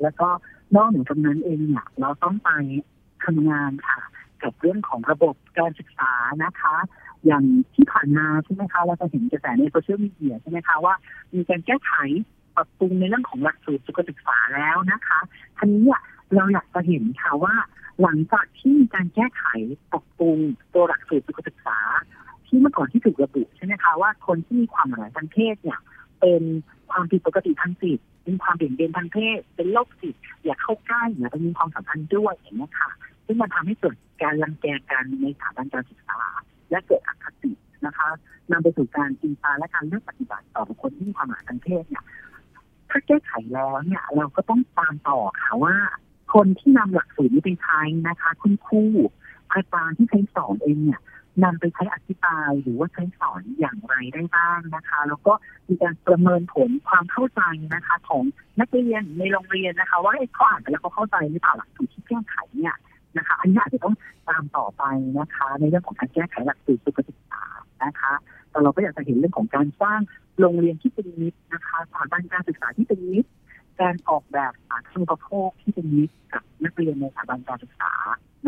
[0.02, 0.30] แล้วก็
[0.76, 2.50] นอกเหนือจากนั้นเองเนี่ยเราต้องไป
[3.26, 4.00] ทำงานค่ะ
[4.44, 6.76] กับเรื่องของระบบการศึกษานะคะ
[7.26, 7.44] อย่าง
[7.74, 10.94] ที่ผ่านมาใช่ไหมคะเราจะเห็นกระแสในโซเชียลมีเดียใช่ไหมคะว่า
[11.34, 11.94] มีการแก้ไข
[12.56, 15.20] ปรับปรุงในเรื่องของหลักสูตรสุขศึกษาแล้วนะคะ
[15.58, 16.02] ทีนี้เนี่ย
[16.36, 17.54] เราอยากจะเห็นค่ะว่า
[18.02, 19.44] หลังจากที่มีการแก้ไข
[19.92, 20.38] ปรับปรุง
[20.74, 21.80] ตัวหลักสูตรสุขศึกษา
[22.48, 25.80] ที่เมื่อก่อนที่ถูกระบุใช่ไหมคะว่าคนที่มีความหลากหลายทางเพศเนี่ย
[26.20, 26.44] เป็น
[26.92, 32.90] ความผิดปกติทางจิตเป็นความเบี่ยงเบนทางเพศ เป็นโรคจิตอย่าเข้าใกล้อย่าไปมีความสัมพันธ์ด้วยอย่างนี้ค่ะ
[33.26, 36.20] ซึ่งมันทำให้เกิดการรังแกกันในสถาบันการศึกษา
[36.70, 37.52] และเกิดอคติ
[37.86, 38.08] นะคะ
[38.52, 42.06] นำไปสู่การอินตาและการเลือกปฏิบัติต่อบุคคลที่มีความหลากหลายทางเพศเนี่ย
[42.90, 45.76] ถ้าแก้ไขแล้วเนี่ย เราก็ต้องตามต่อค่ะว่า
[46.34, 48.84] คนที่นำหลักสูตรนี้ไปใช้นะคะ คุณครู
[49.54, 51.02] อาจารย์ที่ใช้สอนเองเนี่ย
[51.44, 55.34] นำไปใช้อธิบายหรือว่าใช้สอนอย่างไรได้บ้างนะคะ แล้วก็
[55.68, 57.42] มีการประเมินผลความเข้าใจ
[57.76, 58.24] นะคะ ของ
[58.60, 62.76] นักเรียนในโรงเรียนนะคะ ว่าเขาอ่านแล้วเขาเข้าใจหรือเปล่าหลักสูตรที่แก้ไขเนี่ย
[63.18, 63.96] นะคะ อันนี้อาจจะต้อง
[64.30, 64.84] ตามต่อไป
[65.20, 67.44] นะคะ ในเรื่องของการแก้ไขหลักสูตรสุขศึกษา
[67.86, 68.14] นะคะ
[68.50, 70.00] แต่เราก็อยากจะเห็นเรื่องของการสร้าง
[70.40, 73.30] โรงเรียนที่เป็นมิตรนะคะสถาบันการศึกษาที่เป็นมิตร
[73.82, 77.94] การออกแบบสาธารณูปโภคที่เป็นมิตรกับนักเรียนในสถาบันการศึกษา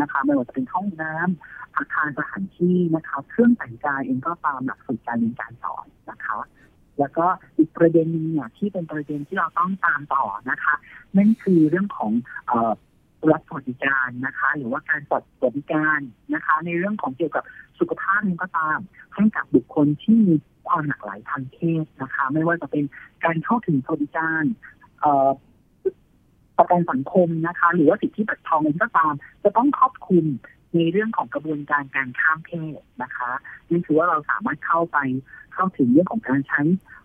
[0.00, 6.38] นะคะไม่ว่าจะเป็นห้องน้ำอาคารสถานที่นะคะเครื่องแต่งกายเองก็ตามหลักสูตรการเรียนการสอนนะคะ
[6.98, 7.26] แล้วก็
[7.58, 10.74] อีกประเด็นนึงเนี่ยที่เป็นประเด็นที่เราต้องตามต่อนะคะ
[11.16, 12.12] นั่นคือเรื่องของ
[13.30, 16.00] รัฐสวัสดิการนะคะ หรือว่าการจัดสวัสดิการ
[16.34, 17.44] นะคะ ในเรื่องของเกี่ยวกับ
[17.78, 18.78] สุขภาพนี้ก็ตาม
[19.14, 20.34] ให้กับบุคคลที่มี
[20.68, 22.84] ความหลากหลายทางเพศนะคะ ไม่ว่าจะเป็น
[23.24, 24.44] การเข้าถึงสวัสดิการ
[26.58, 30.26] ประกันสังคมนะคะ หรือว่าสิทธิบัตรทองเองก็ตาม จะต้องครอบคลุม
[30.74, 33.30] ในเรื่องของกระบวนการการข้ามเพศนะคะ
[33.70, 34.98] นั่นคือว่าเราสามารถเข้าไป
[35.54, 36.60] เข้าถึงเรื่องของการใช้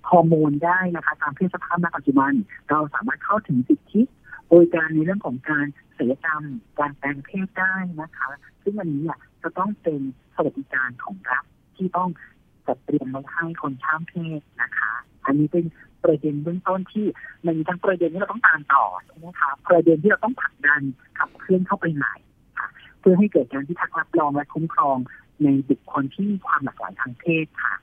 [0.09, 2.33] ฮอร์โมนได้นะคะ ตามเพศสภาพณปัจจุบัน
[2.69, 4.01] เราสามารถเข้าถึงสิทธิ
[4.51, 5.65] บริการในเรื่องของการ
[5.97, 6.43] ศัลยกรรม
[6.79, 8.29] การแปลงเพศได้นะคะ
[8.63, 10.01] ซึ่งวันนี้เนี่ยจะต้องเป็น
[10.35, 11.45] สวัสดิการของรัฐ
[11.75, 12.09] ที่ต้อง
[12.67, 14.93] จัดเตรียมไว้ให้คนข้ามเพศนะคะ
[15.25, 15.65] อันนี้เป็น
[16.03, 17.05] ประเด็นเบื้องต้นที่
[17.45, 20.81] มันมีทั้งประเด็นที่เราต้องตามต่อใช่ไหมคะประเด็นที่เราต้องผลักดัน
[21.17, 22.15] ขับเคลื่อนเข้าไปใหม่
[22.99, 24.97] เพื่อให้เกิดการที่ทักรับรองและคุ้มครอง
[25.43, 27.75] ในบุคคลที่มีความหลากหลายทางเพศค่ะ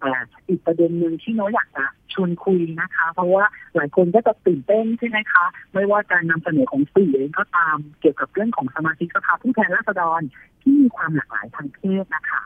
[0.00, 0.12] แต่
[0.48, 3.44] อีกประเด็นหนึ่งที่น้อยอยากจะชวนคุยนะคะ เพราะว่า
[3.74, 10.20] หลายคนก็จะตื่นเต้นใช่ไหมคะ ไม่ว่าการนำเสนอของสื่อเองก็ตามเกี่ยวกับเรื่องของสมาชิกสภาผู้แทนราษฎร
[10.62, 12.42] ที่มีความหลากหลายทางเพศนะคะ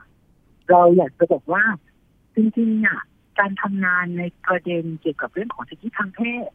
[0.71, 1.65] เราอยากจะบอกว่า
[2.35, 2.99] จริงๆเนี่ย
[3.41, 6.49] การทำงานในประเด็นเกี่ยวกับเรื่องของสิทธิทางเพศ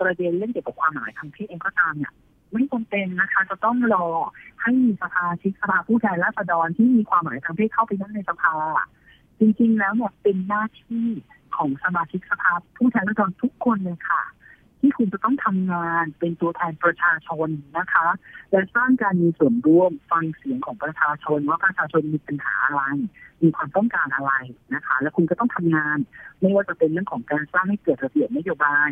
[0.00, 2.12] ประเด็นเรื่องเกี่ยวกับความหมายทางเพศเองก็ตามเนี่ย
[2.52, 4.06] ไม่จำเป็นนะคะ จะต้องรอ
[4.62, 8.54] ให้มีสภาชิกสภาผู้แทนราษฎรที่มีความหมายทางเพศเข้าไปนั่งในสภา
[9.38, 11.06] จริงๆแล้วเนี่ยเป็นหน้าที่
[11.56, 14.22] ของสมาชิกสภาผู้แทนราษฎรทุกคนเลยค่ะ
[14.80, 17.48] ที่คุณจะต้องทำงานเป็นตัวแทนประชาชน
[17.78, 18.06] นะคะ
[18.50, 22.82] และสร้างการมีส่วนร่วมฟังเสียงของประชาชนว่าประชาชนมีปัญหาอะไร
[23.42, 24.32] มีความต้องการอะไร
[24.74, 25.98] นะคะ และคุณก็ต้องทำงาน
[26.40, 28.88] ไม่ว่าจะเป็นเรื่องของการสร้างให้เกิดระเบียบนโยบาย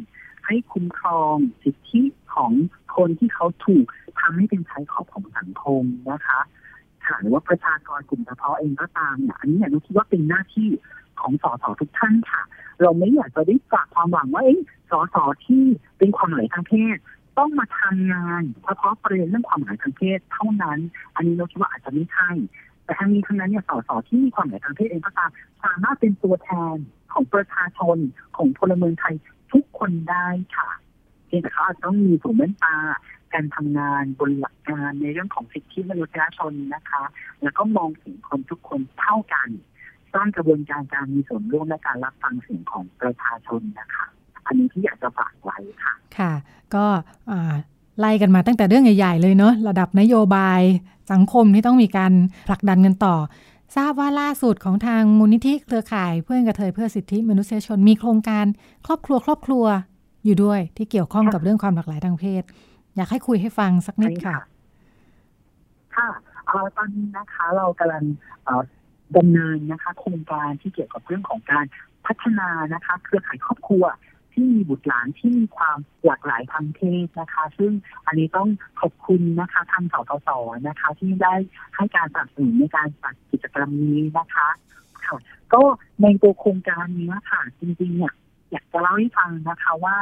[0.46, 2.02] ให้คุ้มครองสิทธิ
[2.34, 2.52] ของ
[2.96, 3.86] คนที่เขาถูก
[4.20, 6.40] ทำให้เป็นใช้ขอบของสังคมนะคะ
[7.20, 10.68] หรือว่าประชากรกลุ่มเฉพาะเองก็ตามเนี่ยอันนี้เนี่ยเราคิดว่าเป็นหน้าที่
[11.20, 12.42] ของสสทุกท่านค่ะ
[12.82, 14.56] เราไม่อยากจะได้ฝากความหวังว่าเอ้
[14.90, 15.16] สส
[15.46, 15.62] ที่
[15.98, 16.96] เป็นความหมายทางเพศ
[17.38, 20.78] ต้องมาทำงานเฉพาะประเด็นเรื่องความหมายทางเพศเท่านั้น
[21.14, 22.30] อันนี้เราคิดว่าอาจจะไม่ใช่
[22.84, 25.30] แต่ทั้งนี้ทั้งนั้นเนี่ยสสที่มีความหมายทางเพศเองก็ตาม
[25.64, 26.76] สามารถเป็นตัวแทน
[27.12, 27.98] ของประชาชน
[28.36, 29.14] ของพลเมืองไทย
[29.52, 30.70] ทุกคนได้ค่ะ
[31.26, 32.76] เพียงแต่เขาอาจต้องมีถุงแว่นตา
[33.34, 37.04] การทำงานบนหลักการในเรื่องของสิทธิมนุษยชนนะคะ
[37.42, 39.48] แล้วก็มองถึงคนทุกคนเท่ากัน
[40.16, 44.06] สร้างกระบวนการการมีส่วนร่วมและการรับฟังเสียงของประชาชนนะคะ
[44.46, 46.32] อันนี้ที่อยากจะฝากไว้ค่ะ ค่ะ
[46.74, 46.84] ก็
[47.98, 50.60] ไล่กันมาตั้งแต่เรื่องใหญ่ ๆ เลยเนาะระดับนโยบาย
[51.12, 52.12] สังคมที่ต้องมีการ
[52.48, 53.16] ผลักดันกันต่อ
[53.76, 58.44] ทราบว่าล่าสุดของทางมูลนิธิเครือข่ายเพื่อนกระเทยเพื่อสิทธิมนุษยชนมีโครงการ
[58.86, 59.64] ครอบครัวครอบครัว
[60.24, 62.42] อยู่ด้วยที่เกี่ยวข้องกับเรื่องความหลากหลายทางเพศ
[62.96, 64.36] อยากให้คุยให้ฟังสักนิดค่ะ
[65.96, 66.08] ค่ะ
[66.76, 68.04] ตอนนี้นะคะเรากำลัง
[69.16, 71.64] ดำเนินนะคะโครงการที่เกี่ยวกับเรื่องของการ
[72.06, 73.84] พัฒนานะคะ เครือข่ายครอบครัว
[74.32, 77.72] ที่มีบุตรหลานที่มีความหลากหลายทางเพศนะคะ ซึ่ง
[78.06, 78.48] อันนี้ต้อง
[78.80, 80.28] ขอบคุณนะคะทางสสส
[80.68, 81.34] นะคะ ที่ได้
[81.76, 84.48] ให้การสนับสนุนในการจัดกิจกรรมนี้นะคะ
[85.06, 85.18] ค่ะ
[85.54, 85.62] ก็
[86.02, 88.14] ในตัวโครงการนี้ค่ะจริงๆเนี่ย
[88.50, 89.96] อยากจะเล่าให้ฟังนะคะว่า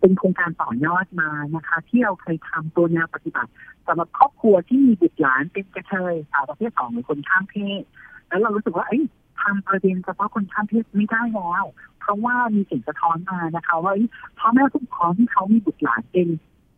[0.00, 3.50] เป็นโครงการต่อยอดมานะคะ ที่เราเคยทำตัวแนวปฏิบัติ
[3.86, 7.82] สำหรับครอบครัวที่มีบุตรหลานเป็นกะเทยสาวประเภทสองหรือคนข้ามเพศ
[8.28, 9.04] แล้วเรารู้สึกว่าเอ้ย
[9.42, 11.64] ทำประเด็นเฉพาะคนข้ามเพศไม่ได้แล้ว
[12.00, 13.92] เพราะว่ามีสิ่งสะท้อนมานะคะ ว่า
[14.38, 16.28] พ่อแม่ผู้ปกครองที่เขามีบุตรหลานเป็น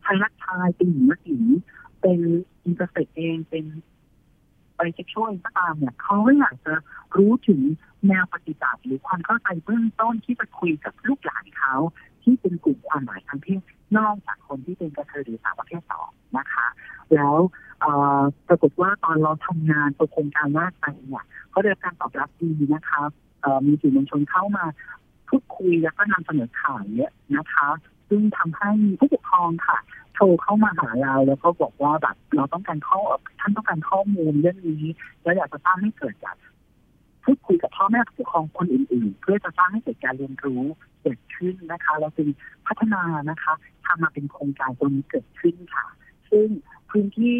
[0.03, 1.45] ชายรักชายเป็นหญิงรักหญิง
[2.01, 2.19] เป็น
[2.63, 3.65] intersex เองเป็น
[4.75, 6.73] ไปเซ็กชวลก็ตามเนี่ยเขาก็อยากจะ
[7.17, 7.61] รู้ถึง
[8.07, 11.75] แนวปฏิบัติหรือความเข้าใจเบื้องต้นที่จะคุยกับลูกหลานเขา
[12.29, 13.61] ที่เป็นกลุ่มความหมายทางเพศ
[13.97, 16.67] นอกจากคนที่เป็นกระเทยหรือสาวประเภทสองนะคะ
[17.13, 17.35] แล้ว
[18.47, 23.01] ปรากฏว่าตอนเราทำงานตัวโครงการแรกไปเนี่ยก็ได้การตอบรับดีนะคะ
[23.65, 24.65] มีสื่อมวลชนเข้ามา
[25.29, 27.69] พูดคุยแล้วก็นำเสนอข่าวเยอะนะคะ
[28.09, 29.77] ซึ่งทำให้ผู้ปกครองค่ะ
[30.15, 33.01] โทรเข้ามาหาเราแล้วก็บอกว่าแบบเราต้องการข้อ
[33.39, 34.83] ท่านต้องการข้อมูลเรื่องนี้
[35.23, 36.35] แล้วอยากจะสร้างให้เกิดจาก
[37.23, 40.63] พูดคุยกับพ่อแม่ผู้ปกครองคนอื่น ๆ เพื่อจะสร้างให้เกิดการเรียนรู้
[41.01, 42.29] เกิดขึ้นนะคะเราจึง
[42.67, 43.53] พัฒนานะคะ
[43.85, 45.85] ทำมาเป็นโครงการตรงนี้เกิดขึ้นค่ะ
[46.29, 46.47] ซึ่ง
[46.91, 47.35] พื้นที่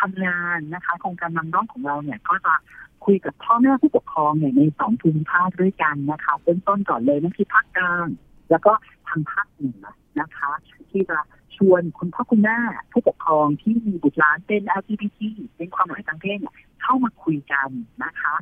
[0.00, 2.54] ทำงานนะคะโครงการนำร่องของเราเนี่ยก็จะ
[3.04, 8.06] คุยกับพ่อแม่ผู้ปกครองเนี่ยในสองภูมิภาคด้วยกันนะคะเริ่มต้นก่อนเลยนั่นคือภาคกลาง
[8.50, 8.72] แล้วก็
[9.08, 9.84] ทางภาคเหนือ
[10.20, 10.50] นะคะ
[10.90, 11.18] ที่จะ
[11.56, 12.58] ชวนคุณพ่อคุณแม่
[12.92, 15.18] ผู้ปกครองที่มีบุตรหลานเป็น LGBT
[15.56, 16.38] เป็นความหมายทางเพศ
[16.82, 17.68] เข้ามาคุยกัน
[18.04, 18.34] นะคะ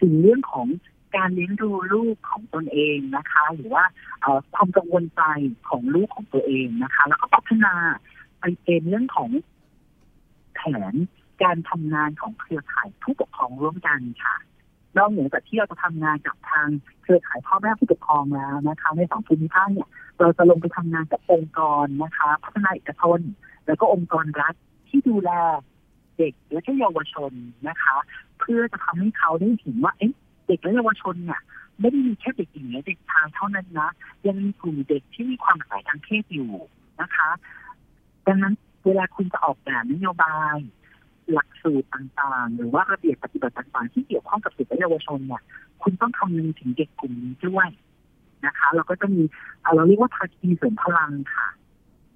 [0.00, 0.66] ถึงเรื่องของ
[1.16, 3.84] การเลี้ยงดูลูกของตนเองนะคะ หรือว่า
[4.54, 5.22] ความกังวลใจ
[5.68, 7.74] ของลูกของตัวเองนะคะ แล้วก็พัฒนา
[8.40, 9.30] ไปเป็นเรื่องของ
[10.54, 10.60] แผ
[10.92, 10.94] น
[11.42, 14.36] การทำงานของเครือข่ายผู้ปกครองร่วมกันค่ะ
[14.96, 16.68] นอกเหนือจากที่เราจะทำงานกับทาง
[17.02, 19.88] เครือข่ายพ่อแม่ผู้ปกครองแล้วนะคะในสองภูมิภาคเนี่ย
[20.20, 23.20] เราจะลงไปทำงานกับองค์กรนะคะ พัฒนาเอกชน
[23.66, 24.54] แล้วก็องค์กรรัฐ
[24.88, 25.30] ที่ดูแล
[26.16, 27.32] เด็กและเยาวชน
[27.68, 27.96] นะคะ
[28.46, 30.12] เพื่อจะทำให้เขาได้เห็นว่าเอ๊ะ
[30.46, 31.40] เด็กและเยาวชนเนี่ย
[31.80, 33.90] ไม่ได้มีแค่เด็กหญิงและเด็กชายเท่านั้นนะ
[34.26, 36.52] ยังมีกลุ่มเด็กที่มีความหลากหลายทางเพศอยู่
[37.00, 37.28] นะคะ
[38.26, 40.58] ดังนั้นเวลาคุณจะออกแบบนโยบาย
[41.32, 45.42] หลักสูตรต่างๆ หรือว่าระเบียบปฏิบัติต่างๆ ที่เกี่ยวข้องกับเด็กและเยาวชนเนี่ย
[45.82, 47.68] คุณต้องคำนึงถึงเด็กกลุ่มนี้ด้วย
[48.46, 49.22] นะคะ เราก็จะมี
[49.74, 51.48] เราเรียกว่าภาคีเสริมพลังค่ะ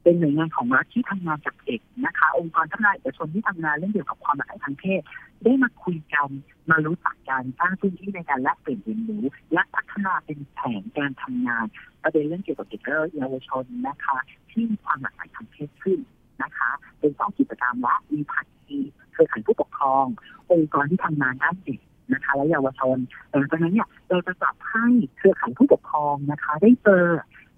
[0.02, 5.02] เป็นหน่วยงานของรัฐที่ทำงานกับเด็กนะคะ องค์กรทำงานเอกชนที่ทำงานเรื่องเกี่ยวกับความหลากหลายทางเพศ
[5.44, 6.28] ได้มาคุยกัน
[6.70, 11.64] มารู้จักกันสร้างพื้นที่ในการแลกเปลี่ยนเรียนรู้และพัฒนาเป็นแผนการทำงาน
[12.02, 14.18] ประเด็นเรื่องเกี่ยวกับเด็กและเยาวชนนะคะ
[14.50, 15.98] ที่มีความหลากหลายทางเพศขึ้น
[16.42, 18.78] นะคะ เป็นสองกิจกรรมละมีผัดที
[19.12, 20.06] เครือข่ายผู้ปกครอง
[20.52, 21.80] องค์กรที่ทำงานด้านเด็ก
[22.12, 22.96] นะคะ และเยาวชน
[23.30, 24.86] ดังนั้นเนี่ยเราจะจับให้
[25.16, 27.04] เครือข่ายผู้ปกครองนะคะ ได้เจอ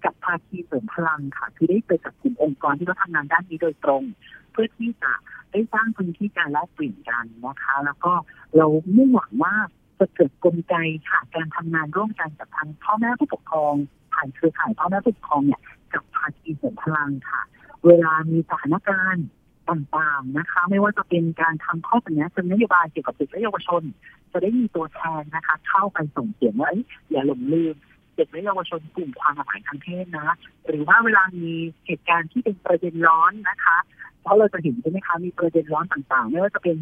[0.05, 4.03] กับภาคีเสริมพลังค่ะ คือได้ไปกับกลุ่มองค์กรที่เขาทำงานด้านนี้โดยตรง
[4.51, 5.11] เพื่อที่จะ
[5.51, 8.13] ได้สร้างพื้นที่การแลกเปลี่ยนกันนะคะ แล้วก็
[8.57, 9.55] เรามุ่งหวังว่า
[9.99, 10.75] จะเกิดกลไก
[11.09, 13.73] ค่ะการทำงานร่วมกันกับทางพ่อแม่ผู้ปกครอง
[14.13, 15.61] ผ่านเครือข่ายพ่อแม่ผู้ปกครองเนี่ย
[15.93, 17.41] กับภาคีเสริมพลังค่ะ
[17.85, 19.27] เวลามีสถานการณ์
[19.69, 23.83] ต่างๆนะคะ ไม่ว่าจะเป็นการทำข้อเสนอเชิงนโยบายเกี่ยวกับเด็กและเยาวชน
[24.31, 26.71] จะได้มีตัวแทนนะคะ เข้าไปส่งเสียงว่า
[27.09, 27.75] อย่าหลงลืม
[28.15, 30.35] เด็กและเยาวชนกลุ่มความหลากหลายทางเพศนะ
[30.67, 31.51] หรือว่าเวลามี
[31.85, 33.77] เหตุการณ์ที่เป็นประเด็นร้อนนะคะ
[34.21, 36.77] เพราะเราจะเห็นใช่ไหมคะมีประเด็นร้อนต่างๆ ไม่ว่าจะเป็น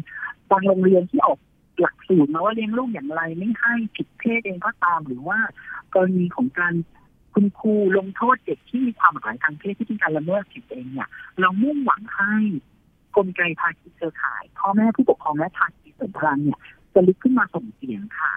[0.50, 1.38] บางโรงเรียนที่ออก
[1.80, 5.38] หลักสูตรมาว่าเลี้ยงลูกอย่างไรไม่ให้ผิดเพศเองก็ตาม หรือว่า
[5.94, 6.74] กรณีของการ
[7.34, 11.08] คุณครูลงโทษเด็กที่มีความหลากหลายทางเพศที่เป็นการละเมิดสิทธิเองเนี่ย
[11.40, 12.34] เรามุ่งหวังให้
[13.16, 16.58] กลไกภาคีเครือข่ายพ่อแม่ผู้ปกครองและภาคีสริมพลังเนี่ย
[16.94, 18.32] จะลุกขึ้นมาส่งเสียงค่ะ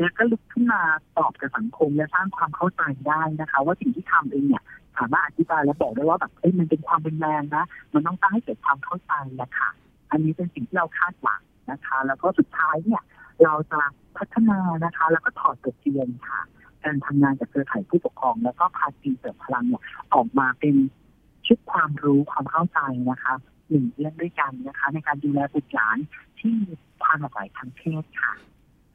[0.00, 0.82] แล้วก็ลุกขึ้นมา
[1.18, 4.64] ตอบกับสังคมและสร้างความเข้าใจได้นะคะ ว่าสิ่งที่ทำเองเนี่ย
[4.98, 9.70] สามารถอธิบายและบอกได้ว่าแบบเอ้ยมันเป็นความเป็นแรงนะ มันต้องสร้างให้เกิดความเข้าใจแหละค่ะ
[10.10, 11.40] อันนี้เป็นสิ่งที่เราคาดหวัง
[11.70, 13.02] นะคะ แล้วก็สุดท้ายเนี่ย
[13.44, 13.80] เราจะ
[14.18, 16.40] พัฒนานะคะ แล้วก็ถอดบทเรียนค่ะ
[16.84, 19.82] การทำงานกับเครือข่ายผู้ปกครอง แล้วก็พาทีเสริมพลังเนี่ย
[20.14, 20.74] ออกมาเป็น
[21.46, 22.80] ชุดความรู้ความเข้าใจ
[23.10, 23.34] นะคะ
[23.70, 25.98] หนึ่งเรื่องด้วยกันนะคะ ในการดูแลบุตรหลาน
[26.38, 26.70] ที่มี
[27.02, 28.32] ความหลากหลายทางเพศค่ะ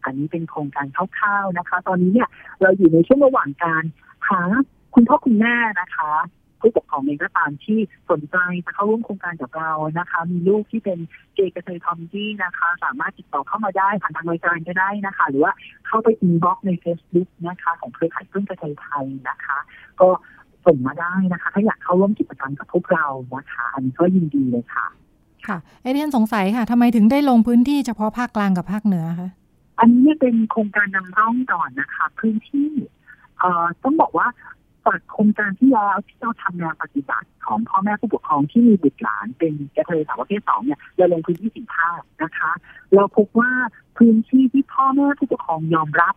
[0.05, 2.29] อันนี้เป็นโครงการคร่าวๆนะคะ ตอนนี้เนี่ย
[2.61, 3.83] เราอยู่ในช่วงระหว่างการ
[4.29, 4.41] หา
[4.95, 6.11] คุณพ่อคุณแม่นะคะ
[6.61, 7.79] ผู้ปกครองเองก็ตามที่
[8.09, 10.99] สนใจจะเข้าร่วมโครงการกับเรานะคะ มีลูกที่เป็น
[11.35, 15.53] เกย์กะเทยทอมดี้นะคะ สามารถติดต่อเข้ามาได้ผ่านทางรายการก็ได้นะคะ หรือว่า
[15.87, 19.57] เข้าไป inbox ใน Facebook นะคะ ของเครือข่ายเพื่อนกะเทยไทยนะคะ
[20.01, 20.09] ก็
[20.65, 24.85] ส่งมาได้นะคะ ถ้าอยากเข้าร่วมกิจกรรมกับพวกเรานะคะอันนี้ก็ยินดีเลยค่ะ
[25.47, 29.29] ค่ะเอเดียนสงสัยค่ะทำไมถึงได้ลงพื้นที่เฉพาะภาคกลางกับภาคเหนือคะ
[29.79, 32.69] อันนี้เป็นโครงการนำร่องก่อนนะคะ พื้นที่
[33.39, 34.27] เอ่อต้องบอกว่า
[34.85, 41.89] จากโครงการที่แล้วที่เราทำงานปฏิบัติของพ่อแม่ผู้ปกครองที่มีบุตรหลานเป็นกระเทยสาวประเภทสองเนี่ยเราลงพื้นที่สิบภา
[42.23, 42.51] นะคะ
[42.93, 43.51] เราพบว่า
[43.97, 46.15] พื้นที่ที่พ่อแม่ผู้ปกครองยอมรับ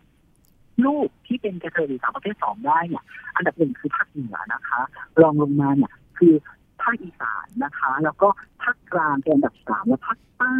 [0.85, 3.03] ลูกที่เป็นกระเทยหรือสาวประเภทสองได้เนี่ย
[3.35, 4.81] อันดับหนึ่งคือภาคเหนือนะคะ
[5.21, 6.33] รองลงมาเนี่ยคือ
[6.81, 8.27] ภาคอีสานนะคะ แล้วก็
[8.63, 10.57] ภาคกลางเป็นอันดับสามและภาคใต้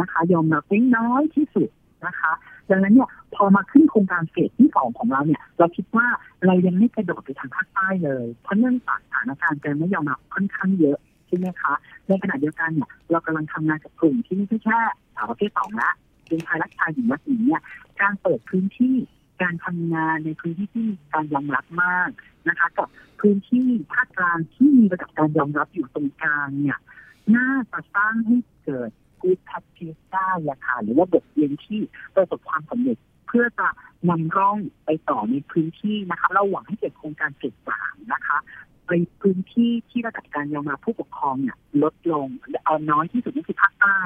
[0.00, 1.68] นะคะ ยอมรับได้น้อยที่สุด
[2.06, 2.32] นะคะ
[2.70, 6.06] ดังนั้นเนี่ยพอมาขึ้นโครงการเฟสที่สองของเราเนี่ย เราคิดว่า
[6.46, 11.72] เรายังไม่กระโดดไปทางภาคใต้เลย เพราะเนื่องจากสถานการณ์การไม่ยอมรับค่อนข้างเยอะใช่ไหมคะ
[12.08, 14.78] ในขณะเดียวกันเนี่ยเรากำลังทำงานกับกลุ่มที่ไม่ใช่แค่
[15.14, 15.90] สาวประเภทสองละ
[16.26, 17.62] เป็นชายรักชายหญิงรักหญิงเนี่ย
[18.02, 18.94] การเปิดพื้นที่
[19.42, 22.10] การทำงานในพื้นที่ที่การยอมรับมาก
[22.48, 22.88] นะคะกับ
[23.20, 26.78] พื้นที่ภาคกลางที่มีระดับการยอมรับอยู่ตรงกลางเนี่ย
[27.36, 28.90] น่าจะสร้างให้เกิด
[29.22, 29.72] กูดพัฒน์
[30.12, 31.80] ได้อะค่ะหรือว่าบทเรียนที่
[32.14, 33.68] ประสบความสำเร็จเพื่อจะ
[34.08, 38.38] นำร่องไปต่อในพื้นที่นะคะ เราหวังให้เกิดโครงการเกิดสามนะคะ
[38.86, 38.90] ไป
[39.22, 42.26] พื้นที่ที่ระดับการยอมรับผู้ปกครองเนี่ยลดลง
[42.64, 43.98] เอาน้อยที่สุดนี่คือภาคใต้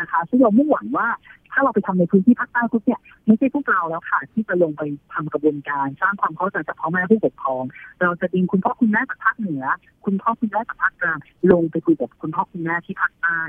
[0.00, 1.08] นะคะซึ่งเรามุ่งหวังว่า
[1.52, 4.82] ถ้าเราไปทำในพื้นที่ภาคใต้ทุกเนี่ยไม่ใช่พวกเราแล้วค่ะ ที่จะลงไป
[5.12, 7.62] ทำกระบวนการสร้างความเข้าใจจากพ่อแม่ผู้ปกครอง
[8.02, 9.64] เราจะดึงคุณพ่อคุณแม่จากภาคเหนือ
[10.04, 11.18] คุณพ่อคุณแม่จากภาคกลาง
[11.52, 13.40] ลงไปคุยกับคุณพ่อคุณแม่ที่ภาคใต้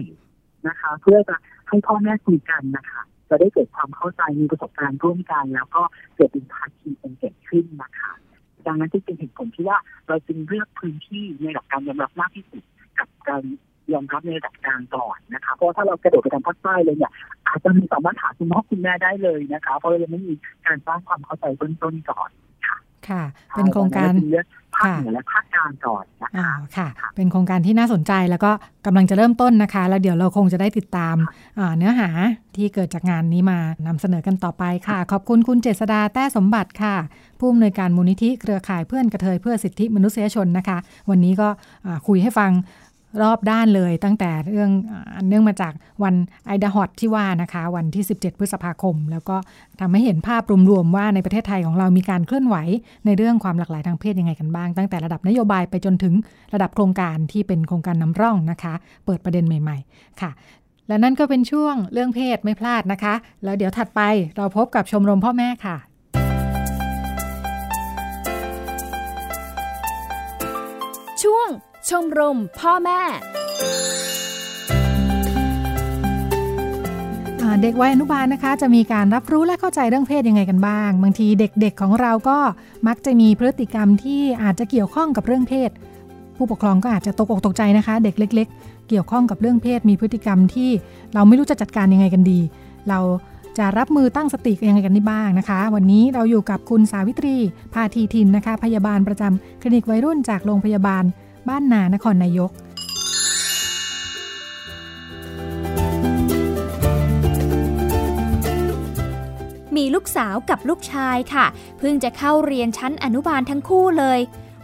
[0.68, 1.36] นะคะ เพื่อจะ
[1.70, 5.82] ให้พ่อแม่คุยกันนะคะ จะได้เกิดความเข้าใจมีประสบการณ์ร่วมกัน แล้วก็
[6.16, 8.11] เกิดเป็นภาคีเป็นเกิดขึ้นนะคะ
[8.68, 12.64] ดังนั้นจึงเป็นเหตุผลที่ว่าเราจึงเลือกพื้นที่ในหลักการยอมรับมากที่สุด
[12.99, 13.43] กับการ
[13.93, 17.11] ยอมรับในระดับกลางก่อนนะคะ เพราะถ้าเรากระโดดไปทางภาคใต้เลยเนี่ย
[17.47, 20.34] อาจจะมีสามารถถามคุณพ่อคุณแม่ได้เลยนะคะ เพราะเราไม่มี
[20.66, 22.30] การสร้างความเข้าใจเบื้องต้นก่อน
[22.68, 22.78] ค่ะ
[23.09, 28.51] ค่ะ เป็นโครงการภาคเหนือและภาคกลางก่อนนะคะค่ะ เป็นโครงการที่น่าสนใจแล้วก็
[28.86, 31.15] กำลังจะเริ่มต้นนะคะ แล้วเดี๋ยวเราคงจะได้ติดตาม
[31.77, 32.09] เนื้อหา
[32.55, 36.95] ที่เกิดจากงานนี้มานำเสนอกันต่อไปค่ะ ขอบคุณคุณเจษดาแต้สมบัติค่ะ
[37.39, 40.77] ผู้อำนวยการมูลนิธิเครือข่ายเพื่อนกระเทยเพื่อสิทธิมนุษยชนนะคะ
[41.09, 41.49] วันนี้ก็
[42.07, 42.51] คุยให้ฟัง
[43.22, 44.70] รอบด้านเลยตั้งแต่เรื่อง
[45.28, 49.36] เนื่องมาจากวันไอดาฮอตที่ว่านะคะ วันที่ 17 พฤษภาคม แล้วก็
[49.82, 52.55] ทำให้เห็นภาพรวมๆว่าในประเทศไทยของเรามีการเคลื่อนไหว
[53.05, 56.14] ในเรื่องความหลากหลายทางเพศยังไงกันบ้าง ตั้งแต่ระดับนโยบายไปจนถึง
[56.53, 58.74] ระดับโครงการที่เป็นโครงการนำร่องนะคะ
[59.05, 60.32] เปิดประเด็นใหม่ๆ ค่ะ
[60.88, 64.01] และนั่นก็เป็นช่วงเรื่องเพศไม่พลาดนะคะ แล้วเดี๋ยวถัดไป
[64.38, 65.78] เราพบกับชมรมพ่อแม่ค่ะ
[71.89, 73.01] ชมรมพ่อแม่
[77.61, 82.38] เด็กวัยอนุบาลนะคะ จะมีการรับรู้และเข้าใจเรื่องเพศยังไงกันบ้าง บางทีเด็กๆของเราก็
[82.88, 85.69] มักจะมีพฤติกรรมที่อาจจะเกี่ยวข้องกับเรื่องเพศ
[86.38, 90.69] ผู้ปกครองก็อาจจะตกอกตกใจนะคะ เด็กเล็ก ๆ เกี่ยวข้องกับเรื่องเพศ มีพฤติกรรมที่
[91.13, 92.39] เราไม่รู้จะจัดการยังไงกันดี
[92.89, 92.99] เรา
[93.57, 97.38] จะรับมือตั้งสติยังไงกันได้บ้างนะคะ วันนี้เราอยู่กับคุณสาวิตรี
[97.73, 101.03] พาทีทินนะคะ พยาบาลประจำคลินิกวัยรุ่นจากโรงพยาบาล
[101.49, 102.51] บ้านนานครนายก
[109.75, 111.45] มีลูกสาวกับลูกชายค่ะ
[111.77, 114.19] เพิ่งจะเข้าเรียนชั้นอนุบาลทั้งคู่เลย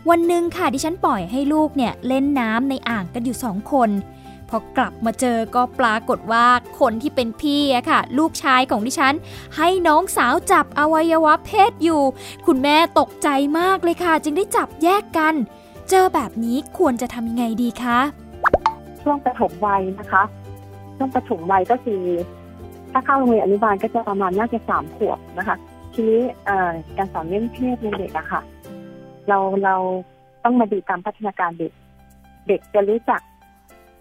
[0.09, 3.89] วันหนึ่งค่ะดิฉันปล่อยให้ลูกเนี่ยเล่นน้ำในอ่างกันอยู่สองคน
[4.49, 6.47] พอกลับมาเจอก็ปรากฏว่า
[6.80, 9.15] คนที่เป็นพี่อะค่ะ ลูกชายของดิฉัน
[9.57, 12.01] ให้น้องสาวจับอวัยวะเพศอยู่
[12.45, 13.27] คุณแม่ตกใจ
[13.59, 15.36] มากเลยค่ะ จึงได้จับแยกกัน
[15.90, 18.00] เจอแบบนี้ควรจะทำยังไงดีคะ
[19.02, 20.24] ช่วงปฐมวัยนะคะ
[20.98, 22.04] ช่วงปฐมวัยก็คือ
[22.92, 25.56] ถ้าเข้าโรงเรียนอนุบาลก็จะประมาณน่าจะสามขวบนะคะ
[25.94, 26.22] ทีนี้
[26.98, 28.42] การสอนเรื่องเพศในเด็กอะค่ะ
[29.28, 29.76] เราเรา
[30.44, 31.74] ต้องมาดูตามพัฒนาการเด็ก
[32.48, 33.22] เด็กจะรู้จัก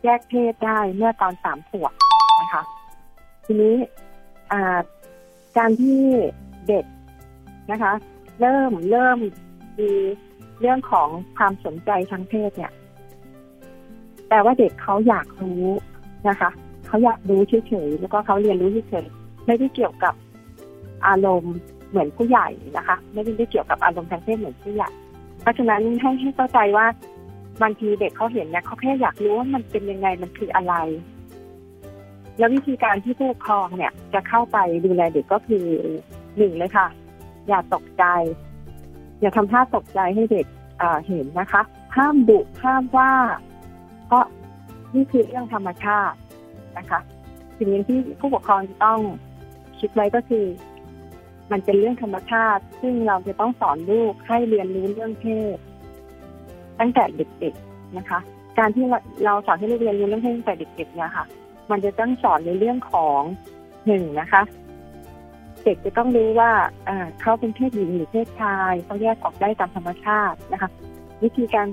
[0.04, 1.92] แยกเพศได้เมื่อตอนสามขวบ
[2.40, 2.62] นะคะ
[3.44, 3.76] ทีนี้
[5.56, 6.02] การที่
[6.68, 6.84] เด็ก
[7.70, 7.92] นะคะ
[8.40, 9.18] เริ่มเริ่ม
[9.78, 9.90] มี
[10.60, 12.72] เรื่องของความสนใจทางเพศเนี่ย
[14.28, 15.64] แต่ว่าเด็กเขาอยากรู้
[16.28, 16.50] นะคะ
[16.86, 20.14] เขาอยากรู้เฉยๆแล้วก็เขาเรียนรู้เฉยๆไม่ได้เกี่ยวกับ
[21.06, 21.56] อารมณ์
[21.90, 24.90] เหมือนผู้ใหญ่นะคะ ไม่ได้เกี่ยวกับอารมณ์ทางเพศเหมือนผู้ใหญ่
[25.40, 26.86] เพราะฉะนั้นให้ให้เข้าใจว่า
[27.62, 30.74] บางทีเด็กเขาเห็นเนี่ยเขาแค่อยากรู้ว่ามันเป็นยังไงมันคืออะไร
[32.38, 35.66] แล้ววิธีการที่ผู้ปกครองเนี่ย จะเข้าไปดูแลเด็กก็คือ
[36.36, 36.86] หนึ่งเลยค่ะ
[37.48, 38.04] อย่าตกใจ
[39.20, 40.46] อย่าทำท่าตกใจให้เด็ก
[41.06, 41.62] เห็นนะคะ
[41.96, 43.12] ห้ามดุห้ามว่า
[44.06, 44.24] เพราะ
[44.94, 46.16] นี่คือเรื่องธรรมชาติ
[46.78, 47.00] นะคะ
[47.58, 49.00] สิ่งที่ผู้ปกครองต้อง
[49.80, 50.44] คิดไว้ก็คือ
[51.50, 55.58] มันเป็นเรื่องธรรมชาติ ซึ่งเราจะต้องสอนลูกให้เรียนรู้เรื่องเพศ
[56.80, 58.18] ตั้งแต่เด็กๆนะคะ
[58.58, 58.84] การที่
[59.24, 61.24] เราสอนให้ลูกเรียนรู้เรื่องเพศตั้งแต่เด็กๆเนี่ยค่ะ
[61.70, 63.20] มันจะต้องสอนในเรื่องของ
[63.86, 64.42] หนึ่งนะคะ
[65.68, 66.50] ด็กจะต้องรู้ว่า
[67.20, 70.70] เขาเป็นเพศหญิงหรือเพศชายเขาแยกออกได้ตามธรรมชาตินะคะ
[71.22, 71.66] วิธีการ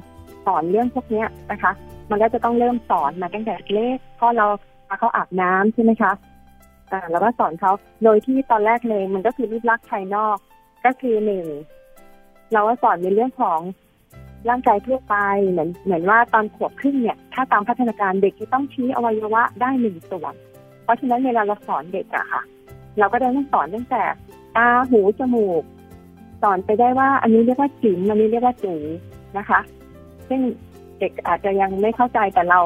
[0.46, 1.72] สอนเรื่องพวกนี้นะคะ
[2.10, 4.46] มันก็จะต้องเริ่มสอนมาตั้งแต่เล็กพอเรา
[4.88, 6.12] พาเขาอาบน้ำใช่ไหมคะ
[7.12, 7.72] แล้วก็สอนเขา
[8.04, 10.38] โดยที่ตอนแรกเลยมันก็คือรูปลักษณ์ภายนอก
[10.86, 11.46] ก็คือหนึ่ง
[12.54, 13.60] เราก็สอนในเรื่องของ
[14.50, 15.16] ร่างกายทั่วไป
[15.50, 20.34] เหมือนเหมือนว่าตอนขวบขึ้นเนี่ย ถ้าตามพัฒนาการเด็กจะต้องชี้อวัยวะได้หนึ่งส่วน
[20.84, 22.42] เพราะฉะนั้นเวลาเราสอนเด็กอะค่ะ
[23.00, 24.04] เราก็ได้ต้องสอนตั้งแต่
[24.56, 25.64] ตาหูจมูก
[26.42, 28.76] สอนไปได้ว่า อันนี้เรียกว่าจิ๋มอันนี้เรียกว่าจู
[29.38, 29.60] นะคะ
[30.30, 30.42] ซึ่ง
[31.00, 32.60] เด็กอาจจะยังไม่เข้าใจแต่เรา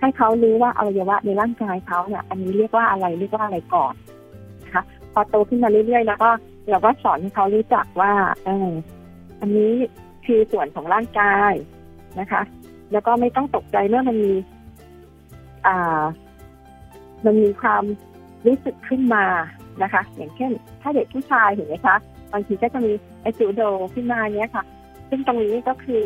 [0.00, 3.94] ให้เขารู้ว่าอวัยวะในร่างกายเขาเนี่ย อันนี้เรียกว่าอะไรเรียกว่าอะไรก่อน
[4.64, 4.82] นะคะ
[5.12, 6.30] พอโตขึ้นมาเรื่อยๆ แล้วก็
[6.70, 8.12] เราก็สอนให้เขารู้จักว่า
[8.44, 8.70] เออ
[9.40, 9.72] อันนี้
[10.26, 11.52] คือส่วนของร่างกาย
[12.20, 12.42] นะคะ
[12.92, 14.32] แล้วก็ไม่ต้องตกใจเมื่อมันมี
[15.66, 16.02] อ่า
[17.24, 17.84] มันมีความ
[18.46, 19.24] รู้สึกขึ้นมา
[19.82, 20.52] นะคะ อย่างเช่น
[20.82, 21.96] ถ้าเด็กผู้ชายเห็นไหมคะ
[22.32, 23.62] บางทีก็จะมีไอจูโด
[23.94, 24.64] ขึ้นมาเนี้ยค่ะ
[25.08, 26.04] ซึ่งตรงนี้ก็คือ